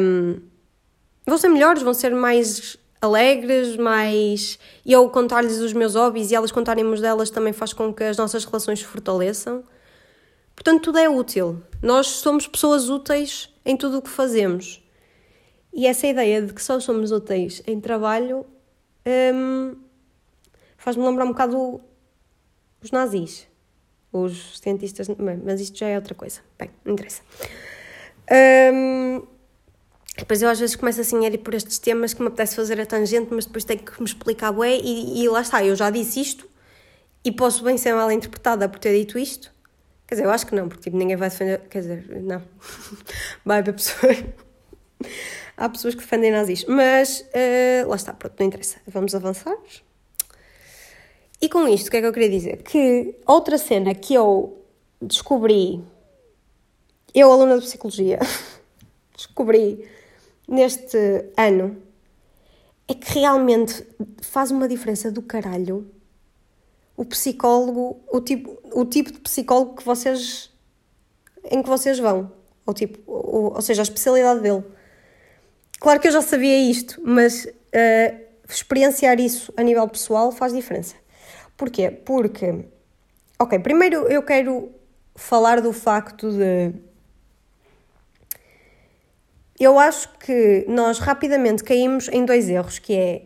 Um, 0.00 0.40
vão 1.28 1.38
ser 1.38 1.48
melhores, 1.48 1.82
vão 1.82 1.94
ser 1.94 2.14
mais 2.14 2.76
alegres, 3.00 3.76
mais. 3.76 4.58
E 4.84 4.92
eu 4.92 5.08
contar-lhes 5.10 5.58
os 5.58 5.72
meus 5.72 5.94
hobbies 5.94 6.30
e 6.30 6.34
elas 6.34 6.50
contarem-me 6.50 6.92
os 6.92 7.00
delas 7.00 7.30
também 7.30 7.52
faz 7.52 7.72
com 7.72 7.92
que 7.92 8.04
as 8.04 8.16
nossas 8.16 8.44
relações 8.44 8.80
se 8.80 8.84
fortaleçam. 8.84 9.62
Portanto, 10.54 10.82
tudo 10.82 10.98
é 10.98 11.08
útil. 11.08 11.62
Nós 11.80 12.08
somos 12.08 12.46
pessoas 12.46 12.88
úteis 12.88 13.54
em 13.64 13.76
tudo 13.76 13.98
o 13.98 14.02
que 14.02 14.10
fazemos. 14.10 14.82
E 15.72 15.86
essa 15.86 16.06
ideia 16.06 16.42
de 16.42 16.52
que 16.52 16.62
só 16.62 16.80
somos 16.80 17.12
úteis 17.12 17.62
em 17.66 17.80
trabalho 17.80 18.44
hum, 19.06 19.76
faz-me 20.76 21.04
lembrar 21.04 21.24
um 21.24 21.28
bocado 21.28 21.80
os 22.82 22.90
nazis, 22.90 23.46
os 24.12 24.58
cientistas. 24.58 25.06
Mas 25.44 25.60
isto 25.60 25.78
já 25.78 25.86
é 25.86 25.96
outra 25.96 26.14
coisa. 26.14 26.40
Bem, 26.58 26.70
não 26.84 26.94
interessa. 26.94 27.22
Hum, 28.74 29.22
depois 30.18 30.42
eu 30.42 30.48
às 30.48 30.58
vezes 30.58 30.76
começo 30.76 31.00
assim 31.00 31.24
a 31.24 31.28
ir 31.28 31.38
por 31.38 31.54
estes 31.54 31.78
temas 31.78 32.12
que 32.12 32.20
me 32.20 32.28
apetece 32.28 32.56
fazer 32.56 32.80
a 32.80 32.86
tangente, 32.86 33.28
mas 33.30 33.46
depois 33.46 33.64
tenho 33.64 33.80
que 33.80 33.98
me 33.98 34.06
explicar 34.06 34.52
bué 34.52 34.76
e, 34.76 35.22
e 35.22 35.28
lá 35.28 35.40
está, 35.40 35.64
eu 35.64 35.74
já 35.76 35.90
disse 35.90 36.20
isto 36.20 36.48
e 37.24 37.32
posso 37.32 37.64
bem 37.64 37.76
ser 37.76 37.94
mal 37.94 38.10
interpretada 38.10 38.68
por 38.68 38.78
ter 38.78 38.96
dito 38.96 39.18
isto, 39.18 39.52
Quer 40.08 40.14
dizer, 40.14 40.26
eu 40.26 40.30
acho 40.30 40.46
que 40.46 40.54
não, 40.54 40.68
porque 40.68 40.84
tipo, 40.84 40.96
ninguém 40.96 41.16
vai 41.16 41.28
defender. 41.28 41.60
Quer 41.68 41.80
dizer, 41.80 42.22
não. 42.22 42.42
vai 43.44 43.58
haver 43.58 43.74
pessoas. 43.74 44.24
Há 45.54 45.68
pessoas 45.68 45.94
que 45.94 46.00
defendem 46.00 46.32
nazis. 46.32 46.64
Mas 46.64 47.20
uh, 47.20 47.88
lá 47.88 47.96
está, 47.96 48.14
pronto, 48.14 48.34
não 48.38 48.46
interessa. 48.46 48.78
Vamos 48.86 49.14
avançar. 49.14 49.54
E 51.42 51.48
com 51.48 51.68
isto, 51.68 51.88
o 51.88 51.90
que 51.90 51.98
é 51.98 52.00
que 52.00 52.06
eu 52.06 52.12
queria 52.12 52.30
dizer? 52.30 52.62
Que 52.62 53.16
outra 53.26 53.58
cena 53.58 53.94
que 53.94 54.14
eu 54.14 54.64
descobri, 55.00 55.84
eu, 57.14 57.30
aluna 57.30 57.58
de 57.58 57.66
psicologia, 57.66 58.18
descobri 59.14 59.86
neste 60.48 60.96
ano, 61.36 61.76
é 62.88 62.94
que 62.94 63.18
realmente 63.18 63.86
faz 64.22 64.50
uma 64.50 64.66
diferença 64.66 65.12
do 65.12 65.22
caralho 65.22 65.90
o 66.98 67.04
psicólogo, 67.04 68.00
o 68.10 68.20
tipo, 68.20 68.58
o 68.72 68.84
tipo 68.84 69.12
de 69.12 69.20
psicólogo 69.20 69.76
que 69.76 69.84
vocês 69.84 70.52
em 71.48 71.62
que 71.62 71.68
vocês 71.68 71.98
vão, 72.00 72.32
ou 72.66 72.74
tipo, 72.74 72.98
ou, 73.06 73.54
ou 73.54 73.62
seja, 73.62 73.80
a 73.80 73.84
especialidade 73.84 74.40
dele. 74.40 74.64
Claro 75.78 76.00
que 76.00 76.08
eu 76.08 76.12
já 76.12 76.20
sabia 76.20 76.58
isto, 76.58 77.00
mas 77.04 77.44
uh, 77.44 78.20
experienciar 78.48 79.20
isso 79.20 79.52
a 79.56 79.62
nível 79.62 79.88
pessoal 79.88 80.32
faz 80.32 80.52
diferença. 80.52 80.96
Porquê? 81.56 81.88
Porque, 81.88 82.66
ok, 83.38 83.60
primeiro 83.60 84.08
eu 84.08 84.24
quero 84.24 84.72
falar 85.14 85.62
do 85.62 85.72
facto 85.72 86.32
de. 86.32 86.72
Eu 89.58 89.78
acho 89.78 90.08
que 90.18 90.64
nós 90.68 90.98
rapidamente 90.98 91.64
caímos 91.64 92.08
em 92.08 92.24
dois 92.24 92.48
erros, 92.48 92.78
que 92.78 92.94
é 92.94 93.22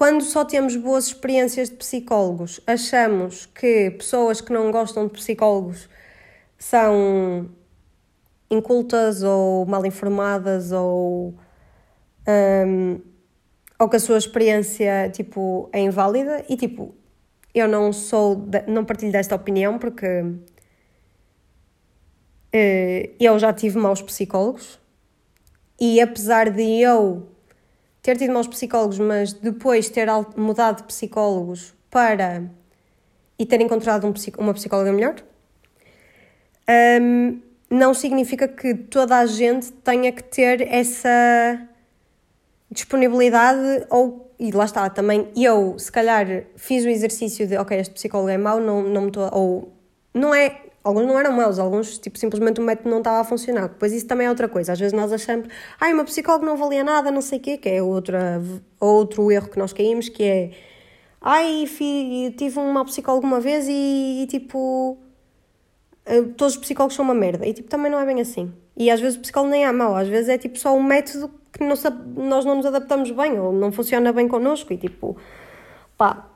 quando 0.00 0.22
só 0.24 0.46
temos 0.46 0.76
boas 0.76 1.08
experiências 1.08 1.68
de 1.68 1.76
psicólogos, 1.76 2.58
achamos 2.66 3.44
que 3.44 3.90
pessoas 3.90 4.40
que 4.40 4.50
não 4.50 4.70
gostam 4.70 5.06
de 5.06 5.12
psicólogos 5.12 5.90
são 6.56 7.50
incultas 8.50 9.22
ou 9.22 9.66
mal 9.66 9.84
informadas 9.84 10.72
ou, 10.72 11.34
um, 12.66 12.98
ou 13.78 13.90
que 13.90 13.96
a 13.96 14.00
sua 14.00 14.16
experiência 14.16 15.10
tipo, 15.12 15.68
é 15.70 15.80
inválida 15.80 16.46
e 16.48 16.56
tipo, 16.56 16.94
eu 17.54 17.68
não 17.68 17.92
sou, 17.92 18.36
de, 18.36 18.62
não 18.68 18.86
partilho 18.86 19.12
desta 19.12 19.34
opinião 19.34 19.78
porque 19.78 20.22
uh, 20.22 20.40
eu 23.20 23.38
já 23.38 23.52
tive 23.52 23.78
maus 23.78 24.00
psicólogos 24.00 24.79
e 25.80 26.00
apesar 26.00 26.50
de 26.50 26.80
eu 26.80 27.26
ter 28.02 28.16
tido 28.16 28.32
maus 28.32 28.46
psicólogos, 28.46 28.98
mas 28.98 29.32
depois 29.32 29.88
ter 29.88 30.08
mudado 30.36 30.78
de 30.78 30.82
psicólogos 30.84 31.74
para. 31.90 32.44
e 33.38 33.46
ter 33.46 33.60
encontrado 33.60 34.06
um, 34.06 34.12
uma 34.38 34.52
psicóloga 34.52 34.92
melhor, 34.92 35.16
um, 37.00 37.40
não 37.70 37.94
significa 37.94 38.46
que 38.46 38.74
toda 38.74 39.16
a 39.16 39.26
gente 39.26 39.72
tenha 39.72 40.12
que 40.12 40.22
ter 40.22 40.60
essa 40.68 41.66
disponibilidade 42.70 43.86
ou 43.88 44.30
e 44.38 44.52
lá 44.52 44.64
está 44.64 44.88
também 44.88 45.28
eu 45.36 45.78
se 45.78 45.90
calhar 45.90 46.44
fiz 46.56 46.84
o 46.84 46.88
exercício 46.88 47.46
de 47.46 47.56
ok 47.56 47.78
este 47.78 47.92
psicólogo 47.92 48.30
é 48.30 48.38
mau 48.38 48.60
não 48.60 48.82
não 48.82 49.02
me 49.02 49.12
ou 49.32 49.72
não 50.14 50.34
é 50.34 50.69
Alguns 50.82 51.06
não 51.06 51.18
eram 51.18 51.32
maus, 51.32 51.58
alguns, 51.58 51.98
tipo, 51.98 52.18
simplesmente 52.18 52.58
o 52.58 52.64
método 52.64 52.88
não 52.88 52.98
estava 52.98 53.20
a 53.20 53.24
funcionar. 53.24 53.68
Depois 53.68 53.92
isso 53.92 54.06
também 54.06 54.26
é 54.26 54.30
outra 54.30 54.48
coisa. 54.48 54.72
Às 54.72 54.80
vezes 54.80 54.94
nós 54.94 55.12
achamos, 55.12 55.48
ai, 55.78 55.92
uma 55.92 56.04
psicóloga 56.04 56.46
não 56.46 56.56
valia 56.56 56.82
nada, 56.82 57.10
não 57.10 57.20
sei 57.20 57.38
o 57.38 57.42
quê, 57.42 57.58
que 57.58 57.68
é 57.68 57.82
outra, 57.82 58.40
outro 58.80 59.30
erro 59.30 59.48
que 59.50 59.58
nós 59.58 59.74
caímos, 59.74 60.08
que 60.08 60.22
é, 60.24 60.50
ai, 61.20 61.66
fi, 61.66 62.34
tive 62.36 62.58
uma 62.58 62.84
psicóloga 62.86 63.26
uma 63.26 63.40
vez 63.40 63.66
e, 63.68 64.22
e, 64.22 64.26
tipo, 64.26 64.96
eh, 66.06 66.22
todos 66.36 66.54
os 66.54 66.60
psicólogos 66.60 66.96
são 66.96 67.04
uma 67.04 67.14
merda. 67.14 67.46
E, 67.46 67.52
tipo, 67.52 67.68
também 67.68 67.90
não 67.92 67.98
é 68.00 68.06
bem 68.06 68.20
assim. 68.20 68.50
E 68.76 68.90
às 68.90 69.00
vezes 69.00 69.18
o 69.18 69.20
psicólogo 69.20 69.50
nem 69.50 69.66
é 69.66 69.72
mau, 69.72 69.94
às 69.94 70.08
vezes 70.08 70.30
é, 70.30 70.38
tipo, 70.38 70.58
só 70.58 70.74
um 70.74 70.82
método 70.82 71.30
que 71.52 71.62
não, 71.62 71.74
nós 72.26 72.44
não 72.46 72.54
nos 72.56 72.64
adaptamos 72.64 73.10
bem 73.10 73.38
ou 73.38 73.52
não 73.52 73.70
funciona 73.70 74.12
bem 74.12 74.26
connosco 74.26 74.72
e, 74.72 74.78
tipo, 74.78 75.18
pá, 75.98 76.29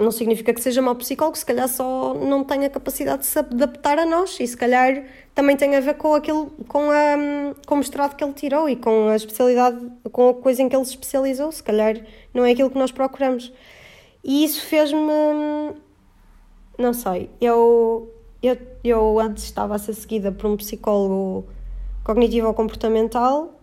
não 0.00 0.10
significa 0.10 0.52
que 0.54 0.60
seja 0.60 0.80
mau 0.80 0.94
psicólogo, 0.96 1.36
se 1.36 1.44
calhar 1.44 1.68
só 1.68 2.14
não 2.14 2.42
tem 2.42 2.64
a 2.64 2.70
capacidade 2.70 3.20
de 3.20 3.26
se 3.26 3.38
adaptar 3.38 3.98
a 3.98 4.06
nós 4.06 4.38
e 4.40 4.46
se 4.46 4.56
calhar 4.56 5.04
também 5.34 5.56
tem 5.56 5.76
a 5.76 5.80
ver 5.80 5.94
com 5.94 6.14
aquilo, 6.14 6.50
com, 6.66 6.90
a, 6.90 7.54
com 7.66 7.74
o 7.74 7.78
mestrado 7.78 8.16
que 8.16 8.24
ele 8.24 8.32
tirou 8.32 8.68
e 8.68 8.76
com 8.76 9.08
a 9.08 9.16
especialidade, 9.16 9.78
com 10.10 10.30
a 10.30 10.34
coisa 10.34 10.62
em 10.62 10.68
que 10.68 10.74
ele 10.74 10.84
se 10.84 10.92
especializou, 10.92 11.52
se 11.52 11.62
calhar 11.62 12.00
não 12.32 12.44
é 12.44 12.52
aquilo 12.52 12.70
que 12.70 12.78
nós 12.78 12.90
procuramos. 12.90 13.52
E 14.24 14.44
isso 14.44 14.64
fez-me, 14.64 15.00
não 16.78 16.92
sei, 16.94 17.30
eu, 17.40 18.12
eu, 18.42 18.56
eu 18.82 19.20
antes 19.20 19.44
estava 19.44 19.74
a 19.74 19.78
ser 19.78 19.94
seguida 19.94 20.32
por 20.32 20.46
um 20.46 20.56
psicólogo 20.56 21.46
cognitivo 22.02 22.48
ou 22.48 22.54
comportamental 22.54 23.60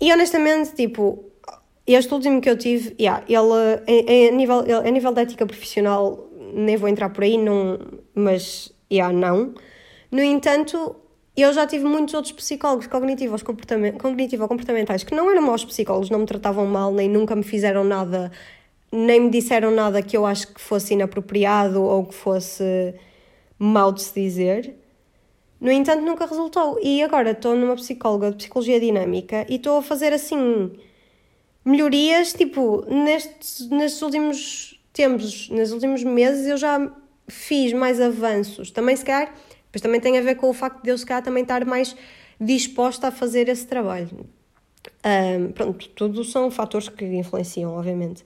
e 0.00 0.12
honestamente, 0.12 0.74
tipo, 0.74 1.31
este 1.86 2.14
último 2.14 2.40
que 2.40 2.48
eu 2.48 2.56
tive, 2.56 2.94
yeah, 3.00 3.24
ele, 3.28 3.36
a, 3.36 4.28
a, 4.28 4.36
nível, 4.36 4.60
a 4.60 4.90
nível 4.90 5.12
de 5.12 5.22
ética 5.22 5.46
profissional, 5.46 6.28
nem 6.54 6.76
vou 6.76 6.88
entrar 6.88 7.10
por 7.10 7.24
aí, 7.24 7.36
não, 7.36 7.78
mas 8.14 8.72
yeah, 8.90 9.12
não. 9.12 9.54
No 10.10 10.22
entanto, 10.22 10.96
eu 11.36 11.52
já 11.52 11.66
tive 11.66 11.84
muitos 11.84 12.14
outros 12.14 12.32
psicólogos 12.32 12.86
cognitivos 12.86 13.42
cognitivo-comportamentais 13.42 15.02
que 15.02 15.14
não 15.14 15.30
eram 15.30 15.42
maus 15.42 15.64
psicólogos, 15.64 16.10
não 16.10 16.20
me 16.20 16.26
tratavam 16.26 16.66
mal, 16.66 16.92
nem 16.92 17.08
nunca 17.08 17.34
me 17.34 17.42
fizeram 17.42 17.82
nada, 17.82 18.30
nem 18.92 19.20
me 19.20 19.30
disseram 19.30 19.70
nada 19.70 20.02
que 20.02 20.16
eu 20.16 20.26
acho 20.26 20.48
que 20.52 20.60
fosse 20.60 20.94
inapropriado 20.94 21.82
ou 21.82 22.04
que 22.04 22.14
fosse 22.14 22.94
mal 23.58 23.92
de 23.92 24.02
se 24.02 24.20
dizer. 24.20 24.76
No 25.60 25.70
entanto, 25.70 26.02
nunca 26.02 26.26
resultou. 26.26 26.78
E 26.82 27.02
agora 27.02 27.30
estou 27.30 27.56
numa 27.56 27.76
psicóloga 27.76 28.30
de 28.30 28.36
psicologia 28.36 28.80
dinâmica 28.80 29.46
e 29.48 29.56
estou 29.56 29.78
a 29.78 29.82
fazer 29.82 30.12
assim 30.12 30.72
melhorias, 31.64 32.32
tipo, 32.32 32.84
nestes, 32.88 33.68
nestes 33.68 34.02
últimos 34.02 34.80
tempos, 34.92 35.48
nestes 35.50 35.72
últimos 35.72 36.02
meses, 36.02 36.46
eu 36.46 36.56
já 36.56 36.90
fiz 37.28 37.72
mais 37.72 38.00
avanços. 38.00 38.70
Também, 38.70 38.96
se 38.96 39.04
calhar, 39.04 39.32
depois 39.66 39.80
também 39.80 40.00
tem 40.00 40.18
a 40.18 40.20
ver 40.20 40.36
com 40.36 40.48
o 40.50 40.52
facto 40.52 40.82
de 40.82 40.90
eu, 40.90 40.98
se 40.98 41.06
calhar, 41.06 41.22
também 41.22 41.42
estar 41.42 41.64
mais 41.64 41.96
disposta 42.40 43.08
a 43.08 43.10
fazer 43.10 43.48
esse 43.48 43.66
trabalho. 43.66 44.26
Um, 45.04 45.52
pronto, 45.52 45.88
tudo 45.90 46.24
são 46.24 46.50
fatores 46.50 46.88
que 46.88 47.04
influenciam, 47.04 47.72
obviamente. 47.76 48.24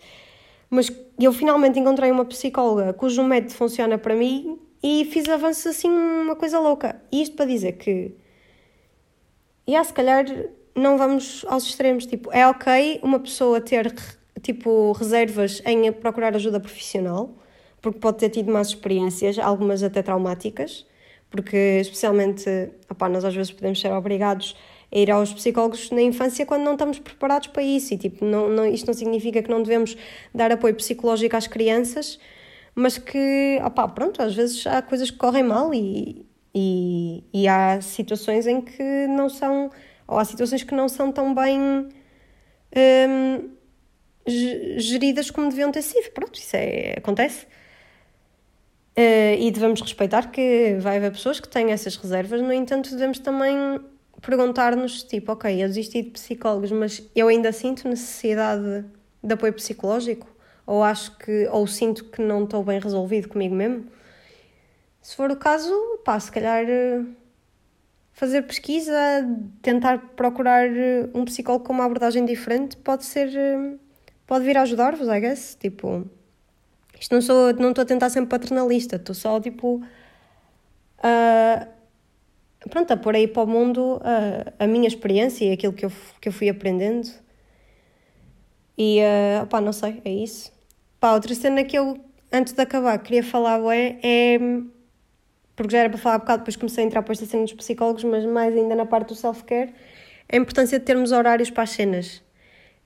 Mas 0.69 0.91
eu 1.19 1.33
finalmente 1.33 1.79
encontrei 1.79 2.11
uma 2.11 2.25
psicóloga 2.25 2.93
cujo 2.93 3.23
método 3.23 3.55
funciona 3.55 3.97
para 3.99 4.15
mim 4.15 4.59
e 4.83 5.05
fiz 5.05 5.29
avanços 5.29 5.67
assim, 5.67 5.89
uma 5.89 6.35
coisa 6.35 6.59
louca. 6.59 7.01
E 7.13 7.23
isto 7.23 7.37
para 7.37 7.47
dizer 7.47 7.73
que, 7.73 8.15
e 9.67 9.77
há 9.77 9.85
se 9.85 9.93
calhar 9.93 10.25
não 10.77 10.99
vamos 10.99 11.45
aos 11.49 11.65
extremos. 11.65 12.07
Tipo, 12.07 12.31
é 12.33 12.47
ok 12.47 13.01
uma 13.03 13.19
pessoa 13.19 13.61
ter 13.61 13.93
tipo 14.43 14.93
reservas 14.93 15.63
em 15.65 15.91
procurar 15.91 16.37
ajuda 16.37 16.61
profissional, 16.61 17.35
porque 17.81 17.99
pode 17.99 18.19
ter 18.19 18.29
tido 18.29 18.53
más 18.53 18.69
experiências, 18.69 19.39
algumas 19.39 19.83
até 19.83 20.03
traumáticas, 20.03 20.87
porque 21.31 21.79
especialmente, 21.81 22.49
opá, 22.89 23.09
nós 23.09 23.25
às 23.25 23.35
vezes 23.35 23.51
podemos 23.51 23.81
ser 23.81 23.91
obrigados 23.93 24.55
a 24.93 24.99
ir 24.99 25.11
aos 25.11 25.33
psicólogos 25.33 25.91
na 25.91 26.03
infância 26.03 26.47
quando 26.47 26.63
não 26.63 26.75
estamos 26.75 26.99
preparados 26.99 27.49
para 27.49 27.63
isso 27.63 27.95
e 27.95 27.99
tipo, 27.99 28.25
não, 28.25 28.49
não, 28.49 28.67
isto 28.67 28.87
não 28.87 28.95
significa 28.95 29.43
que 29.43 29.51
não 29.51 29.63
devemos 29.63 29.97
dar 30.33 30.53
apoio 30.53 30.75
psicológico 30.75 31.37
às 31.37 31.47
crianças, 31.47 32.19
mas 32.75 32.99
que, 32.99 33.61
opá, 33.65 33.89
pronto, 33.89 34.23
às 34.23 34.35
vezes 34.35 34.65
há 34.67 34.81
coisas 34.83 35.11
que 35.11 35.17
correm 35.17 35.43
mal 35.43 35.75
e, 35.75 36.25
e, 36.55 37.25
e 37.33 37.49
há 37.49 37.81
situações 37.81 38.47
em 38.47 38.61
que 38.61 39.07
não 39.09 39.29
são 39.29 39.71
ou 40.07 40.19
há 40.19 40.25
situações 40.25 40.63
que 40.63 40.75
não 40.75 40.89
são 40.89 41.11
tão 41.11 41.35
bem 41.35 41.89
hum, 42.77 43.51
geridas 44.27 45.31
como 45.31 45.49
deviam 45.49 45.71
ter 45.71 45.83
sido. 45.83 46.11
Pronto, 46.13 46.39
isso 46.39 46.57
é, 46.57 46.95
acontece. 46.99 47.47
Uh, 48.97 49.37
e 49.39 49.51
devemos 49.51 49.81
respeitar 49.83 50.31
que 50.31 50.79
vai 50.81 50.97
haver 50.97 51.13
pessoas 51.13 51.39
que 51.39 51.49
têm 51.49 51.71
essas 51.71 51.97
reservas, 51.97 52.41
no 52.41 52.51
entanto, 52.51 52.91
devemos 52.91 53.19
também 53.19 53.79
perguntar-nos: 54.23 55.03
tipo, 55.03 55.33
ok, 55.33 55.63
eu 55.63 55.69
desisti 55.69 56.03
de 56.03 56.11
psicólogos, 56.11 56.73
mas 56.73 57.03
eu 57.15 57.29
ainda 57.29 57.53
sinto 57.53 57.87
necessidade 57.89 58.87
de 59.23 59.35
apoio 59.35 59.53
psicológico? 59.53 60.27
Ou 60.67 60.83
acho 60.83 61.17
que, 61.19 61.47
ou 61.49 61.67
sinto 61.67 62.05
que 62.07 62.23
não 62.23 62.45
estou 62.45 62.65
bem 62.65 62.81
resolvido 62.81 63.29
comigo 63.29 63.55
mesmo? 63.55 63.85
Se 65.01 65.15
for 65.15 65.31
o 65.31 65.37
caso, 65.37 65.73
pá, 66.05 66.19
se 66.19 66.33
calhar 66.33 66.65
fazer 68.17 68.43
pesquisa, 68.43 68.95
tentar 69.61 69.99
procurar 70.17 70.67
eh, 70.67 71.09
um 71.15 71.25
psicólogo 71.27 71.67
com 71.67 71.73
uma 71.75 71.85
abordagem 71.85 72.25
diferente 72.25 72.77
pode 72.79 73.05
ser. 73.05 73.29
Eh, 73.37 73.77
pode 74.27 74.45
vir 74.45 74.57
a 74.57 74.63
ajudar-vos, 74.63 75.07
I 75.07 75.21
guess. 75.21 75.55
Tipo. 75.61 76.11
Isto 76.99 77.15
não 77.15 77.23
sou. 77.23 77.53
Não 77.55 77.69
estou 77.69 77.83
a 77.83 77.85
tentar 77.85 78.09
ser 78.11 78.25
paternalista, 78.27 78.97
estou 78.97 79.15
só 79.15 79.39
tipo. 79.39 79.83
Uh, 80.99 81.67
pronto, 82.71 82.91
a 82.91 82.97
pôr 82.97 83.15
aí 83.15 83.29
para 83.29 83.43
o 83.43 83.47
mundo 83.47 83.97
uh, 83.99 84.53
a 84.59 84.67
minha 84.67 84.89
experiência 84.89 85.45
e 85.45 85.53
aquilo 85.53 85.75
que 85.75 85.85
eu, 85.85 85.93
que 86.21 86.29
eu 86.29 86.33
fui 86.33 86.49
aprendendo. 86.49 87.09
E, 88.79 89.01
uh, 89.01 89.61
não 89.61 89.73
sei, 89.73 90.01
é 90.05 90.11
isso. 90.11 90.51
Pá, 90.99 91.13
outra 91.13 91.35
cena 91.35 91.63
que 91.65 91.79
eu, 91.79 91.99
antes 92.33 92.55
de 92.55 92.63
acabar, 92.63 92.99
queria 92.99 93.23
falar 93.23 93.61
é 94.03 94.39
porque 95.57 95.73
já 95.73 95.79
era 95.79 95.89
para 95.89 95.99
falar 95.99 96.17
um 96.17 96.21
bocado, 96.21 96.39
depois 96.41 96.55
comecei 96.55 96.85
a 96.85 96.87
entrar 96.87 97.03
para 97.03 97.13
esta 97.13 97.25
cena 97.25 97.43
dos 97.43 97.55
psicólogos, 97.55 98.05
mas 98.05 98.25
mais 98.27 98.55
ainda 98.55 98.75
na 98.75 98.85
parte 98.85 99.09
do 99.09 99.15
self-care, 99.15 99.73
a 100.31 100.37
importância 100.37 100.79
de 100.79 100.85
termos 100.85 101.13
horários 101.13 101.51
para 101.51 101.63
as 101.63 101.71
cenas. 101.71 102.23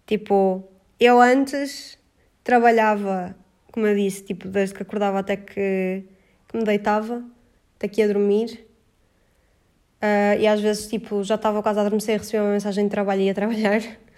Tipo, 0.06 0.64
eu 0.98 1.20
antes 1.20 1.98
trabalhava, 2.44 3.34
como 3.72 3.86
eu 3.86 3.96
disse, 3.96 4.22
tipo, 4.22 4.48
desde 4.48 4.74
que 4.74 4.82
acordava 4.82 5.18
até 5.18 5.36
que, 5.36 6.04
que 6.48 6.56
me 6.56 6.64
deitava, 6.64 7.24
até 7.76 7.88
que 7.88 8.00
ia 8.00 8.08
dormir. 8.08 8.66
Uh, 10.02 10.40
e 10.40 10.46
às 10.46 10.60
vezes, 10.60 10.86
tipo, 10.86 11.22
já 11.24 11.34
estava 11.34 11.62
quase 11.62 11.78
a 11.78 11.82
adormecer 11.82 12.14
e 12.14 12.18
recebia 12.18 12.42
uma 12.42 12.52
mensagem 12.52 12.84
de 12.84 12.90
trabalho 12.90 13.20
e 13.20 13.24
ia 13.24 13.34
trabalhar. 13.34 13.82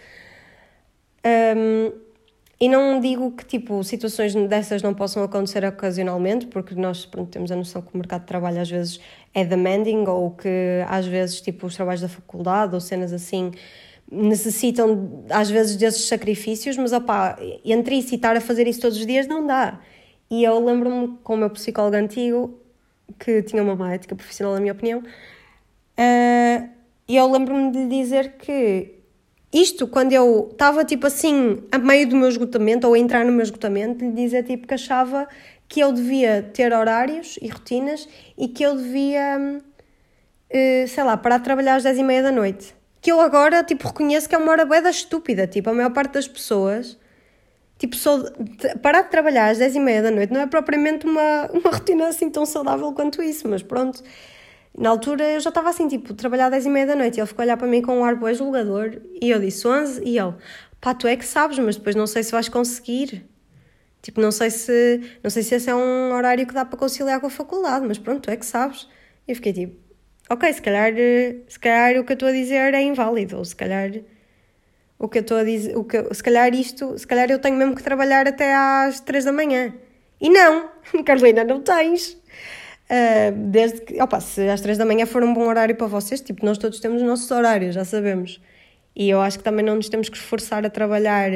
Um, 1.25 1.93
e 2.61 2.69
não 2.69 3.01
digo 3.01 3.33
que 3.33 3.45
tipo 3.45 3.83
situações 3.83 4.35
dessas 4.35 4.83
não 4.83 4.95
possam 4.95 5.23
acontecer 5.25 5.65
ocasionalmente, 5.65 6.47
porque 6.47 6.75
nós 6.75 7.05
pronto, 7.05 7.31
temos 7.31 7.51
a 7.51 7.57
noção 7.57 7.83
que 7.83 7.95
o 7.95 7.97
mercado 7.97 8.21
de 8.23 8.27
trabalho 8.29 8.61
às 8.61 8.71
vezes 8.71 9.01
é 9.35 9.45
demanding 9.45 10.05
ou 10.07 10.31
que 10.31 10.85
às 10.89 11.07
vezes 11.07 11.41
tipo 11.41 11.67
os 11.67 11.75
trabalhos 11.75 12.01
da 12.01 12.09
faculdade 12.09 12.75
ou 12.75 12.81
cenas 12.81 13.13
assim 13.13 13.51
necessitam 14.11 15.25
às 15.31 15.51
vezes 15.51 15.77
desses 15.77 16.07
sacrifícios, 16.07 16.77
mas 16.77 16.93
opá, 16.93 17.39
entre 17.65 17.97
isso 17.97 18.13
e 18.13 18.17
estar 18.17 18.37
a 18.37 18.41
fazer 18.41 18.67
isso 18.69 18.81
todos 18.81 18.99
os 18.99 19.07
dias 19.07 19.27
não 19.27 19.47
dá. 19.47 19.81
E 20.31 20.45
eu 20.45 20.65
lembro-me 20.65 21.19
com 21.23 21.35
o 21.35 21.37
meu 21.37 21.51
psicólogo 21.51 21.97
antigo, 21.97 22.59
que 23.19 23.43
tinha 23.43 23.63
uma 23.63 23.75
má 23.75 23.95
ética 23.95 24.15
profissional, 24.15 24.55
na 24.55 24.61
minha 24.61 24.73
opinião, 24.73 25.01
uh, 25.01 26.69
e 27.09 27.17
eu 27.17 27.31
lembro-me 27.31 27.71
de 27.73 27.89
dizer 27.89 28.37
que 28.39 29.02
isto, 29.53 29.87
quando 29.87 30.13
eu 30.13 30.49
estava 30.51 30.85
tipo 30.85 31.07
assim, 31.07 31.63
a 31.71 31.79
meio 31.79 32.09
do 32.09 32.17
meu 32.17 32.29
esgotamento 32.29 32.87
ou 32.87 32.95
a 32.95 32.99
entrar 32.99 33.25
no 33.25 33.33
meu 33.33 33.43
esgotamento, 33.43 34.03
lhe 34.03 34.13
dizer 34.13 34.45
tipo 34.45 34.67
que 34.67 34.73
achava 34.73 35.29
que 35.69 35.81
eu 35.81 35.93
devia 35.93 36.51
ter 36.55 36.73
horários 36.73 37.39
e 37.41 37.49
rotinas 37.49 38.09
e 38.37 38.49
que 38.49 38.63
eu 38.63 38.77
devia, 38.77 39.39
uh, 39.39 40.89
sei 40.89 41.05
lá, 41.05 41.17
parar 41.17 41.39
de 41.39 41.45
trabalhar 41.45 41.77
às 41.77 41.83
10 41.83 41.99
e 41.99 42.03
meia 42.03 42.23
da 42.23 42.33
noite. 42.33 42.75
Que 43.01 43.13
eu 43.13 43.21
agora, 43.21 43.63
tipo, 43.63 43.87
reconheço 43.89 44.29
que 44.29 44.35
é 44.35 44.39
uma 44.39 44.53
hora 44.53 44.65
bué 44.65 44.81
estúpida. 44.89 45.47
Tipo, 45.47 45.71
a 45.71 45.75
maior 45.75 45.91
parte 45.91 46.13
das 46.13 46.29
pessoas, 46.29 46.99
tipo, 47.79 47.97
só 47.97 48.23
parar 48.83 49.03
de 49.03 49.11
trabalhar 49.11 49.51
às 49.51 49.59
10 49.59 49.77
e 49.77 49.81
meia 49.81 50.03
da 50.03 50.11
noite 50.11 50.33
não 50.33 50.41
é 50.41 50.47
propriamente 50.47 51.07
uma, 51.07 51.49
uma 51.53 51.71
rotina 51.71 52.09
assim 52.09 52.31
tão 52.31 52.47
saudável 52.47 52.93
quanto 52.93 53.23
isso, 53.23 53.49
mas 53.49 53.63
pronto 53.63 54.03
na 54.77 54.89
altura 54.91 55.25
eu 55.25 55.41
já 55.41 55.51
estava 55.51 55.69
assim, 55.71 55.87
tipo, 55.89 56.15
trabalhar 56.15 56.47
às 56.47 56.53
10 56.53 56.67
e 56.67 56.71
meia 56.71 56.87
da 56.87 56.95
noite 56.97 57.19
e 57.19 57.21
ele 57.21 57.27
ficou 57.27 57.43
a 57.43 57.45
olhar 57.45 57.57
para 57.57 57.67
mim 57.67 57.83
com 57.83 57.99
um 57.99 58.05
ar 58.05 58.17
boi 58.17 58.35
julgador 58.35 59.01
e 59.21 59.31
eu 59.31 59.39
disse 59.39 59.67
11 59.67 60.03
e 60.05 60.19
ele, 60.19 60.35
pá, 60.81 60.95
tu 60.95 61.07
é 61.07 61.17
que 61.17 61.25
sabes, 61.25 61.59
mas 61.59 61.77
depois 61.77 61.95
não 61.95 62.07
sei 62.07 62.23
se 62.23 62.33
vais 62.33 62.49
conseguir. 62.49 63.25
Tipo, 64.01 64.21
não 64.21 64.33
sei 64.33 64.51
se, 64.51 65.01
não 65.23 65.31
sei 65.31 65.43
se 65.45 65.55
esse 65.55 65.71
é 65.71 65.75
um 65.75 66.13
horário 66.13 66.47
que 66.47 66.55
dá 66.55 66.65
para 66.65 66.77
conciliar 66.79 67.21
com 67.21 67.29
a 67.29 67.31
faculdade, 67.31 67.87
mas 67.87 67.99
pronto, 67.99 68.23
tu 68.23 68.31
é 68.31 68.37
que 68.37 68.45
sabes. 68.45 68.89
E 69.29 69.31
eu 69.31 69.37
fiquei 69.37 69.53
tipo, 69.53 69.77
ok, 70.29 70.53
se 70.53 70.61
calhar, 70.61 70.93
se 71.49 71.59
calhar 71.59 72.01
o 72.01 72.05
que 72.05 72.13
eu 72.13 72.15
estou 72.15 72.29
a 72.29 72.33
dizer 72.33 72.75
é 72.75 72.83
inválido, 72.83 73.37
ou 73.39 73.45
se 73.45 73.55
calhar 73.55 73.93
o 74.99 75.09
que 75.09 75.19
eu 75.19 75.23
estou 75.23 75.39
a 75.39 75.45
dizer, 75.45 75.77
o 75.77 75.85
que, 75.85 76.15
se 76.15 76.23
calhar 76.23 76.55
isto, 76.55 76.97
se 76.99 77.07
calhar 77.07 77.31
eu 77.31 77.39
tenho 77.39 77.57
mesmo 77.57 77.75
que 77.75 77.83
trabalhar 77.83 78.27
até 78.27 78.55
às 78.55 79.01
3 79.01 79.25
da 79.25 79.33
manhã. 79.33 79.75
E 80.21 80.31
não, 80.31 80.71
Carolina, 81.05 81.45
não 81.45 81.61
tens. 81.61 82.17
Uh, 82.93 83.33
desde 83.49 83.81
que, 83.81 84.03
opa, 84.03 84.21
se 84.21 84.47
às 84.51 84.61
três 84.61 84.77
da 84.77 84.85
manhã 84.85 85.07
for 85.07 85.25
um 85.25 85.33
bom 85.33 85.47
horário 85.47 85.75
para 85.75 85.87
vocês, 85.87 86.21
tipo, 86.21 86.45
nós 86.45 86.59
todos 86.59 86.79
temos 86.79 87.01
os 87.01 87.09
nossos 87.09 87.31
horários, 87.31 87.75
já 87.75 87.87
sabemos. 87.87 88.39
E 88.95 89.09
eu 89.09 89.19
acho 89.19 89.39
que 89.39 89.45
também 89.45 89.65
não 89.65 89.77
nos 89.77 89.89
temos 89.89 90.11
que 90.11 90.17
esforçar 90.19 90.67
a 90.67 90.69
trabalhar 90.69 91.31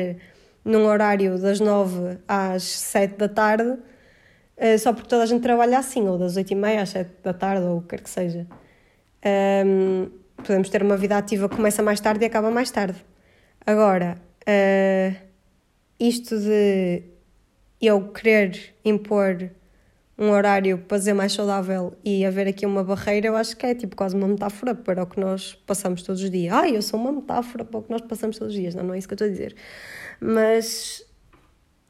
num 0.63 0.85
horário 0.85 1.39
das 1.39 1.59
nove 1.59 2.19
às 2.29 2.63
sete 2.63 3.17
da 3.17 3.27
tarde, 3.27 3.71
uh, 3.71 4.79
só 4.79 4.93
porque 4.93 5.09
toda 5.09 5.23
a 5.23 5.27
gente 5.27 5.41
trabalha 5.41 5.79
assim, 5.79 6.07
ou 6.07 6.19
das 6.19 6.37
oito 6.37 6.51
e 6.51 6.55
meia 6.55 6.83
às 6.83 6.91
sete 6.91 7.11
da 7.23 7.33
tarde, 7.33 7.65
ou 7.65 7.79
o 7.79 7.81
que 7.81 7.89
quer 7.89 8.03
que 8.03 8.11
seja. 8.11 8.47
Um, 9.65 10.11
podemos 10.37 10.69
ter 10.69 10.83
uma 10.83 10.99
vida 10.99 11.17
ativa 11.17 11.49
que 11.49 11.57
começa 11.57 11.83
mais 11.83 12.01
tarde 12.01 12.23
e 12.23 12.27
acaba 12.27 12.51
mais 12.51 12.71
tarde. 12.71 13.03
Agora, 13.67 14.19
uh, 14.43 15.17
isto 15.99 16.39
de 16.39 17.03
eu 17.81 18.09
querer 18.09 18.75
impor 18.85 19.49
um 20.19 20.31
horário 20.31 20.79
para 20.79 20.99
ser 20.99 21.13
mais 21.13 21.33
saudável 21.33 21.93
e 22.05 22.25
haver 22.25 22.49
aqui 22.49 22.65
uma 22.65 22.83
barreira, 22.83 23.27
eu 23.27 23.37
acho 23.37 23.57
que 23.57 23.67
é 23.67 23.75
tipo 23.75 23.95
quase 23.95 24.17
uma 24.17 24.27
metáfora 24.27 24.75
para 24.75 25.03
o 25.03 25.07
que 25.07 25.21
nós 25.21 25.55
passamos 25.55 26.03
todos 26.03 26.23
os 26.23 26.31
dias. 26.31 26.53
Ai, 26.55 26.77
eu 26.77 26.83
sou 26.83 26.99
uma 26.99 27.13
metáfora 27.13 27.65
para 27.65 27.81
o 27.81 27.83
que 27.83 27.91
nós 27.91 28.01
passamos 28.01 28.39
todos 28.39 28.55
os 28.55 28.61
dias, 28.61 28.75
não, 28.75 28.85
não 28.85 28.95
é 28.95 28.99
isso 28.99 29.07
que 29.07 29.13
eu 29.13 29.17
estou 29.17 29.29
a 29.29 29.31
dizer. 29.31 29.55
Mas 30.21 31.05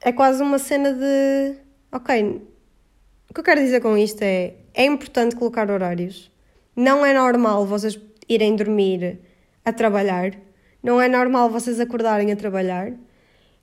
é 0.01 0.12
quase 0.12 0.43
uma 0.43 0.59
cena 0.59 0.93
de. 0.93 1.57
Ok, 1.93 2.43
o 3.31 3.35
que 3.35 3.41
eu 3.41 3.45
quero 3.45 3.61
dizer 3.61 3.81
com 3.81 3.97
isto 3.97 4.23
é: 4.23 4.55
é 4.75 4.85
importante 4.85 5.37
colocar 5.37 5.71
horários. 5.71 6.31
Não 6.75 7.07
é 7.07 7.15
normal 7.15 7.65
vocês 7.65 7.99
irem 8.29 8.57
dormir 8.57 9.21
a 9.65 9.73
trabalhar. 9.73 10.33
Não 10.83 11.01
é 11.01 11.09
normal 11.09 11.49
vocês 11.49 11.81
acordarem 11.81 12.33
a 12.33 12.37
trabalhar. 12.37 12.93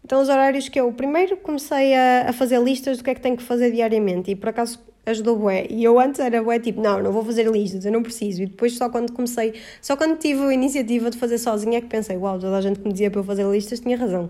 Então, 0.06 0.22
os 0.22 0.28
horários 0.28 0.68
que 0.68 0.80
eu 0.80 0.92
primeiro 0.92 1.38
comecei 1.38 1.94
a, 1.96 2.30
a 2.30 2.34
fazer 2.34 2.62
listas 2.62 2.98
do 2.98 3.04
que 3.04 3.10
é 3.10 3.16
que 3.16 3.22
tenho 3.22 3.38
que 3.38 3.44
fazer 3.44 3.72
diariamente 3.72 4.32
e 4.32 4.36
por 4.36 4.50
acaso 4.50 4.80
ajudou 5.06 5.38
bué. 5.38 5.66
E 5.70 5.84
eu 5.84 6.00
antes 6.00 6.20
era 6.20 6.42
bué 6.42 6.60
tipo, 6.60 6.82
não, 6.82 7.02
não 7.02 7.12
vou 7.12 7.24
fazer 7.24 7.50
listas, 7.50 7.86
eu 7.86 7.92
não 7.92 8.04
preciso. 8.04 8.44
E 8.44 8.46
depois 8.46 8.76
só 8.78 8.90
quando 8.90 9.12
comecei, 9.14 9.54
só 9.82 9.96
quando 9.96 10.18
tive 10.18 10.42
a 10.42 10.54
iniciativa 10.54 11.10
de 11.10 11.18
fazer 11.18 11.38
sozinha 11.38 11.78
é 11.78 11.82
que 11.82 11.88
pensei, 11.88 12.18
uau, 12.18 12.40
toda 12.40 12.58
a 12.58 12.62
gente 12.62 12.80
que 12.80 12.86
me 12.86 12.92
dizia 12.92 13.10
para 13.10 13.20
eu 13.20 13.24
fazer 13.24 13.46
listas 13.50 13.80
tinha 13.80 13.98
razão. 13.98 14.30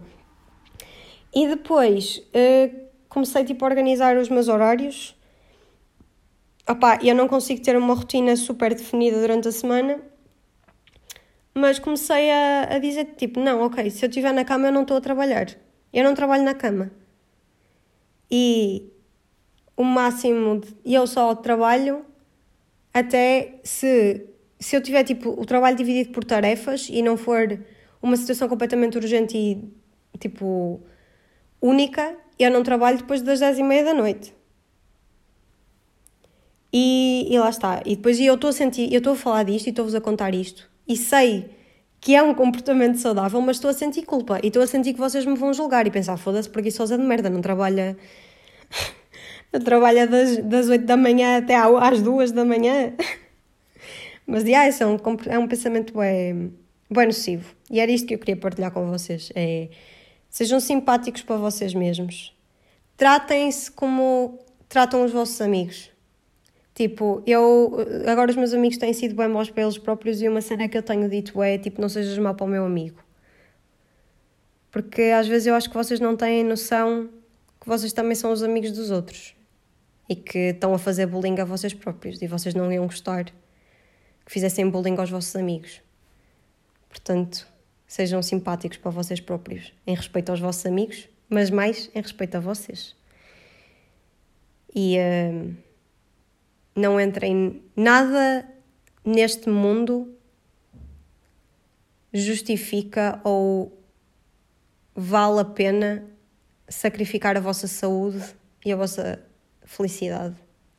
E 1.34 1.48
depois 1.48 2.18
uh, 2.18 2.76
comecei 3.10 3.44
tipo 3.44 3.66
a 3.66 3.68
organizar 3.68 4.18
os 4.18 4.30
meus 4.30 4.48
horários. 4.48 5.16
Opá, 6.70 7.00
eu 7.04 7.16
não 7.16 7.28
consigo 7.28 7.62
ter 7.62 7.76
uma 7.76 7.94
rotina 7.94 8.36
super 8.36 8.74
definida 8.74 9.20
durante 9.20 9.48
a 9.48 9.52
semana, 9.52 10.00
mas 11.54 11.78
comecei 11.78 12.32
a, 12.32 12.76
a 12.76 12.80
dizer 12.80 13.16
tipo, 13.18 13.40
não, 13.40 13.62
ok, 13.64 13.90
se 13.90 14.06
eu 14.06 14.10
estiver 14.10 14.34
na 14.34 14.46
cama 14.46 14.68
eu 14.68 14.72
não 14.72 14.84
estou 14.84 14.98
a 14.98 15.02
trabalhar. 15.02 15.48
Eu 15.93 16.03
não 16.03 16.13
trabalho 16.15 16.43
na 16.43 16.53
cama. 16.53 16.91
E 18.29 18.89
o 19.77 19.84
máximo 19.84 20.60
de, 20.60 20.75
eu 20.86 21.06
só 21.06 21.36
trabalho 21.36 22.06
até 22.93 23.60
se 23.63 24.27
se 24.60 24.77
eu 24.77 24.82
tiver 24.82 25.03
tipo 25.03 25.29
o 25.29 25.45
trabalho 25.45 25.75
dividido 25.75 26.12
por 26.12 26.23
tarefas 26.23 26.88
e 26.89 27.01
não 27.01 27.17
for 27.17 27.60
uma 28.01 28.15
situação 28.15 28.47
completamente 28.47 28.97
urgente 28.97 29.38
e 29.38 30.17
tipo 30.17 30.82
única, 31.62 32.15
eu 32.39 32.49
não 32.49 32.63
trabalho 32.63 32.97
depois 32.97 33.21
das 33.21 33.39
10 33.41 33.60
e 33.60 33.63
meia 33.63 33.84
da 33.84 33.93
noite. 33.93 34.34
E, 36.71 37.27
e 37.29 37.38
lá 37.38 37.49
está. 37.49 37.82
E 37.86 37.95
depois 37.97 38.19
eu 38.19 38.36
estou 38.36 38.49
a 38.49 38.53
sentir, 38.53 38.91
eu 38.91 38.99
estou 38.99 39.13
a 39.13 39.15
falar 39.17 39.43
disto 39.43 39.67
e 39.67 39.69
estou-vos 39.69 39.93
a 39.95 40.01
contar 40.01 40.34
isto 40.34 40.69
e 40.88 40.95
sei 40.95 41.49
que 42.04 42.13
é 42.13 42.22
um 42.22 42.34
comportamento 42.34 42.98
saudável, 42.98 43.39
mas 43.39 43.56
estou 43.56 43.70
a 43.70 43.74
sentir 43.74 44.04
culpa 44.04 44.38
e 44.44 44.48
estou 44.48 44.62
a 44.62 44.68
sentir 44.68 44.94
que 44.94 45.00
vocês 45.00 45.26
me 45.26 45.36
vão 45.36 45.54
julgar 45.54 45.88
e 45.88 45.89
pensar, 45.89 46.18
foda-se, 46.18 46.50
preguiçosa 46.50 46.98
de 46.98 47.04
merda, 47.04 47.30
não 47.30 47.39
trabalha. 47.39 47.96
não 49.54 49.62
trabalha 49.62 50.06
das, 50.06 50.38
das 50.39 50.68
8 50.68 50.84
da 50.84 50.98
manhã 50.98 51.38
até 51.38 51.56
às 51.56 52.02
2 52.02 52.34
da 52.34 52.44
manhã. 52.44 52.92
mas, 54.28 54.44
yeah, 54.44 54.68
isso 54.68 54.84
é 54.84 54.86
um, 54.86 54.98
é 55.28 55.39
um 55.39 55.48
pensamento 55.48 55.98
bem, 55.98 56.54
bem 56.92 57.06
nocivo. 57.06 57.56
E 57.72 57.80
era 57.80 57.89
isto 57.89 58.06
que 58.06 58.16
eu 58.16 58.20
queria 58.20 58.36
partilhar 58.36 58.72
com 58.72 58.86
vocês. 58.86 59.32
É, 59.34 59.70
sejam 60.30 60.60
simpáticos 60.60 61.22
para 61.22 61.38
vocês 61.38 61.74
mesmos. 61.74 62.36
Tratem-se 62.98 63.72
como 63.72 64.39
tratam 64.68 65.06
os 65.06 65.13
vossos 65.13 65.39
amigos. 65.39 65.89
Tipo, 66.74 67.22
eu. 67.28 67.78
Agora 68.08 68.32
os 68.32 68.36
meus 68.36 68.54
amigos 68.54 68.78
têm 68.78 68.94
sido 68.94 69.16
bem 69.16 69.28
maus 69.28 69.50
para 69.50 69.64
eles 69.64 69.78
próprios 69.78 70.22
e 70.22 70.28
uma 70.28 70.42
cena 70.42 70.68
que 70.68 70.78
eu 70.78 70.82
tenho 70.82 71.08
dito 71.08 71.42
é: 71.42 71.58
tipo, 71.58 71.80
não 71.80 71.88
sejas 71.88 72.18
mau 72.18 72.34
para 72.34 72.46
o 72.46 72.50
meu 72.50 72.66
amigo. 72.66 72.98
Porque 74.72 75.04
às 75.04 75.28
vezes 75.28 75.46
eu 75.48 75.54
acho 75.54 75.70
que 75.70 75.76
vocês 75.76 76.00
não 76.00 76.16
têm 76.16 76.44
noção 76.44 77.10
que 77.62 77.68
vocês 77.68 77.94
também 77.94 78.16
são 78.16 78.32
os 78.32 78.42
amigos 78.44 78.72
dos 78.72 78.90
outros 78.92 79.36
e 80.10 80.16
que 80.16 80.50
estão 80.50 80.74
a 80.74 80.80
fazer 80.80 81.06
bullying 81.06 81.40
a 81.40 81.46
vocês 81.46 81.74
próprios 81.74 82.22
e 82.22 82.28
vocês 82.28 82.54
não 82.54 82.70
iam 82.74 82.86
gostar 82.86 83.26
que 83.26 84.32
fizessem 84.32 84.70
bullying 84.70 84.98
aos 84.98 85.10
vossos 85.10 85.36
amigos. 85.36 85.80
Portanto, 86.90 87.48
sejam 87.88 88.22
simpáticos 88.22 88.78
para 88.80 88.92
vocês 88.92 89.22
próprios 89.22 89.72
em 89.86 89.96
respeito 89.96 90.30
aos 90.32 90.40
vossos 90.40 90.66
amigos, 90.66 91.08
mas 91.30 91.50
mais 91.52 91.90
em 91.94 92.02
respeito 92.02 92.36
a 92.36 92.40
vocês. 92.40 92.96
E. 94.76 94.98
Uh, 94.98 95.73
não 96.76 97.00
entrem 97.00 97.62
nada 97.76 98.48
neste 99.06 99.50
mundo 99.50 100.16
justifica 102.14 103.20
ou 103.24 103.84
vale 104.96 105.40
a 105.40 105.46
pena 105.46 106.06
sacrificar 106.70 107.36
a 107.36 107.40
vossa 107.40 107.68
saúde 107.68 108.24
e 108.64 108.72
a 108.72 108.76
vossa 108.76 109.20
felicidade. 109.66 110.36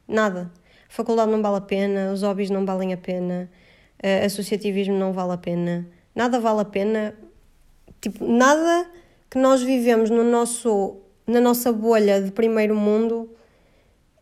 Nada. 0.07 0.51
Faculdade 0.89 1.31
não 1.31 1.43
vale 1.43 1.57
a 1.57 1.61
pena, 1.61 2.13
os 2.13 2.23
hobbies 2.23 2.51
não 2.51 2.65
valem 2.65 2.93
a 2.93 2.97
pena, 2.97 3.51
uh, 4.03 4.25
associativismo 4.25 4.97
não 4.97 5.13
vale 5.13 5.33
a 5.33 5.37
pena, 5.37 5.89
nada 6.15 6.39
vale 6.39 6.61
a 6.61 6.65
pena. 6.65 7.15
Tipo, 8.01 8.25
nada 8.27 8.89
que 9.29 9.39
nós 9.39 9.63
vivemos 9.63 10.11
no 10.11 10.23
nosso, 10.23 10.99
na 11.27 11.41
nossa 11.41 11.73
bolha 11.73 12.23
de 12.23 12.31
primeiro 12.31 12.77
mundo 12.77 13.29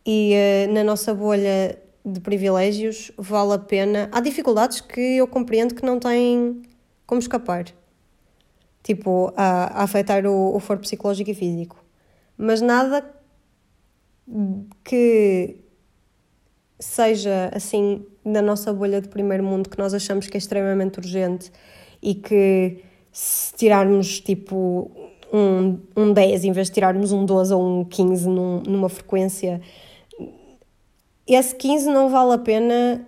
e 0.05 0.33
uh, 0.33 0.73
na 0.73 0.83
nossa 0.83 1.13
bolha 1.13 1.77
de 2.05 2.19
privilégios 2.19 3.11
vale 3.17 3.53
a 3.53 3.59
pena. 3.59 4.09
Há 4.11 4.19
dificuldades 4.19 4.81
que 4.81 4.99
eu 5.17 5.27
compreendo 5.27 5.73
que 5.73 5.85
não 5.85 5.99
têm 5.99 6.61
como 7.05 7.19
escapar, 7.19 7.65
tipo, 8.81 9.31
a, 9.35 9.79
a 9.79 9.83
afetar 9.83 10.25
o, 10.25 10.55
o 10.55 10.59
foro 10.59 10.79
psicológico 10.79 11.31
e 11.31 11.33
físico, 11.33 11.83
mas 12.37 12.61
nada 12.61 13.13
que 14.83 15.57
seja 16.79 17.49
assim 17.53 18.05
na 18.23 18.41
nossa 18.41 18.73
bolha 18.73 19.01
de 19.01 19.07
primeiro 19.07 19.43
mundo 19.43 19.69
que 19.69 19.77
nós 19.77 19.93
achamos 19.93 20.27
que 20.27 20.37
é 20.37 20.39
extremamente 20.39 20.97
urgente 20.97 21.51
e 22.01 22.15
que 22.15 22.83
se 23.11 23.53
tirarmos 23.55 24.19
tipo 24.19 24.91
um, 25.31 25.79
um 25.95 26.13
10 26.13 26.45
em 26.45 26.51
vez 26.51 26.67
de 26.67 26.73
tirarmos 26.73 27.11
um 27.11 27.25
12 27.25 27.53
ou 27.53 27.81
um 27.81 27.85
15 27.85 28.27
num, 28.27 28.61
numa 28.61 28.89
frequência 28.89 29.61
esse 31.27 31.55
15 31.55 31.89
não 31.89 32.09
vale 32.09 32.33
a 32.33 32.37
pena 32.37 33.07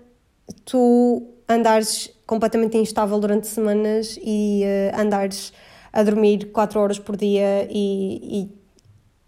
tu 0.63 1.27
andares 1.47 2.11
completamente 2.25 2.77
instável 2.77 3.19
durante 3.19 3.47
semanas 3.47 4.17
e 4.21 4.63
uh, 4.63 4.99
andares 4.99 5.53
a 5.91 6.03
dormir 6.03 6.51
4 6.51 6.79
horas 6.79 6.99
por 6.99 7.15
dia 7.15 7.67
e, 7.69 8.41
e 8.41 8.65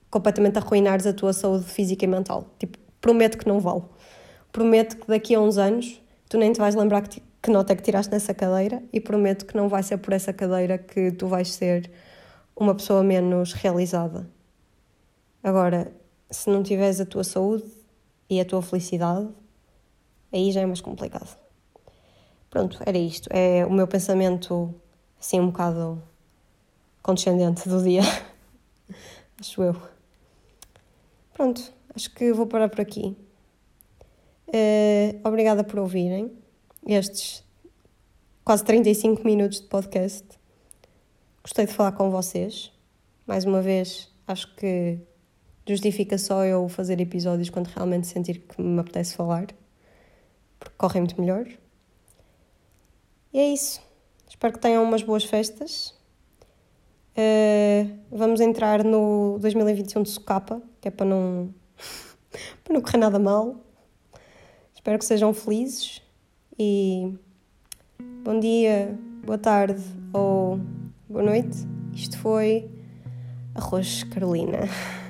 completamente 0.09 0.57
arruinares 0.57 1.05
a 1.05 1.13
tua 1.13 1.33
saúde 1.33 1.65
física 1.65 2.05
e 2.05 2.07
mental. 2.07 2.47
Tipo, 2.59 2.77
prometo 2.99 3.37
que 3.37 3.47
não 3.47 3.59
vale. 3.59 3.83
Prometo 4.51 4.97
que 4.97 5.07
daqui 5.07 5.35
a 5.35 5.39
uns 5.39 5.57
anos 5.57 6.01
tu 6.29 6.37
nem 6.37 6.51
te 6.51 6.59
vais 6.59 6.75
lembrar 6.75 7.01
que, 7.01 7.21
que 7.41 7.51
nota 7.51 7.73
é 7.73 7.75
que 7.75 7.83
tiraste 7.83 8.11
nessa 8.11 8.33
cadeira 8.33 8.81
e 8.91 8.99
prometo 8.99 9.45
que 9.45 9.55
não 9.55 9.69
vai 9.69 9.83
ser 9.83 9.97
por 9.97 10.13
essa 10.13 10.33
cadeira 10.33 10.77
que 10.77 11.11
tu 11.11 11.27
vais 11.27 11.53
ser 11.53 11.89
uma 12.55 12.73
pessoa 12.73 13.03
menos 13.03 13.53
realizada. 13.53 14.27
Agora, 15.43 15.91
se 16.29 16.49
não 16.49 16.63
tiveres 16.63 16.99
a 16.99 17.05
tua 17.05 17.23
saúde, 17.23 17.63
e 18.29 18.39
a 18.39 18.45
tua 18.45 18.61
felicidade, 18.61 19.27
aí 20.31 20.51
já 20.51 20.61
é 20.61 20.65
mais 20.65 20.81
complicado. 20.81 21.37
Pronto, 22.49 22.79
era 22.85 22.97
isto. 22.97 23.29
É 23.31 23.65
o 23.65 23.71
meu 23.71 23.87
pensamento, 23.87 24.73
assim, 25.19 25.39
um 25.39 25.47
bocado 25.47 26.01
condescendente 27.01 27.67
do 27.67 27.81
dia. 27.83 28.01
acho 29.39 29.61
eu. 29.61 29.75
Pronto, 31.33 31.73
acho 31.95 32.13
que 32.13 32.33
vou 32.33 32.47
parar 32.47 32.69
por 32.69 32.81
aqui. 32.81 33.15
Uh, 34.47 35.19
obrigada 35.27 35.63
por 35.63 35.79
ouvirem 35.79 36.31
estes 36.85 37.43
quase 38.45 38.63
35 38.63 39.25
minutos 39.25 39.59
de 39.59 39.67
podcast. 39.67 40.25
Gostei 41.43 41.65
de 41.65 41.73
falar 41.73 41.91
com 41.91 42.09
vocês. 42.09 42.71
Mais 43.25 43.43
uma 43.43 43.61
vez, 43.61 44.09
acho 44.25 44.55
que 44.55 44.99
justifica 45.67 46.17
só 46.17 46.45
eu 46.45 46.67
fazer 46.69 46.99
episódios 47.01 47.49
quando 47.49 47.67
realmente 47.67 48.07
sentir 48.07 48.39
que 48.39 48.61
me 48.61 48.79
apetece 48.79 49.15
falar, 49.15 49.47
porque 50.59 50.75
correm 50.77 51.01
muito 51.01 51.19
melhor. 51.19 51.45
E 53.33 53.39
é 53.39 53.53
isso. 53.53 53.81
Espero 54.29 54.53
que 54.53 54.59
tenham 54.59 54.83
umas 54.83 55.03
boas 55.03 55.23
festas. 55.23 55.93
Uh, 57.17 57.97
vamos 58.11 58.39
entrar 58.39 58.83
no 58.83 59.37
2021 59.39 60.03
de 60.03 60.09
socapa, 60.09 60.61
que 60.79 60.87
é 60.87 60.91
para 60.91 61.05
não, 61.05 61.53
para 62.63 62.73
não 62.73 62.81
correr 62.81 62.97
nada 62.97 63.19
mal. 63.19 63.55
Espero 64.73 64.99
que 64.99 65.05
sejam 65.05 65.33
felizes 65.33 66.01
e 66.57 67.13
bom 68.23 68.39
dia, 68.39 68.97
boa 69.25 69.37
tarde 69.37 69.83
ou 70.13 70.59
boa 71.09 71.23
noite. 71.23 71.57
Isto 71.93 72.17
foi 72.19 72.69
Arroz 73.55 74.03
Carolina. 74.03 74.59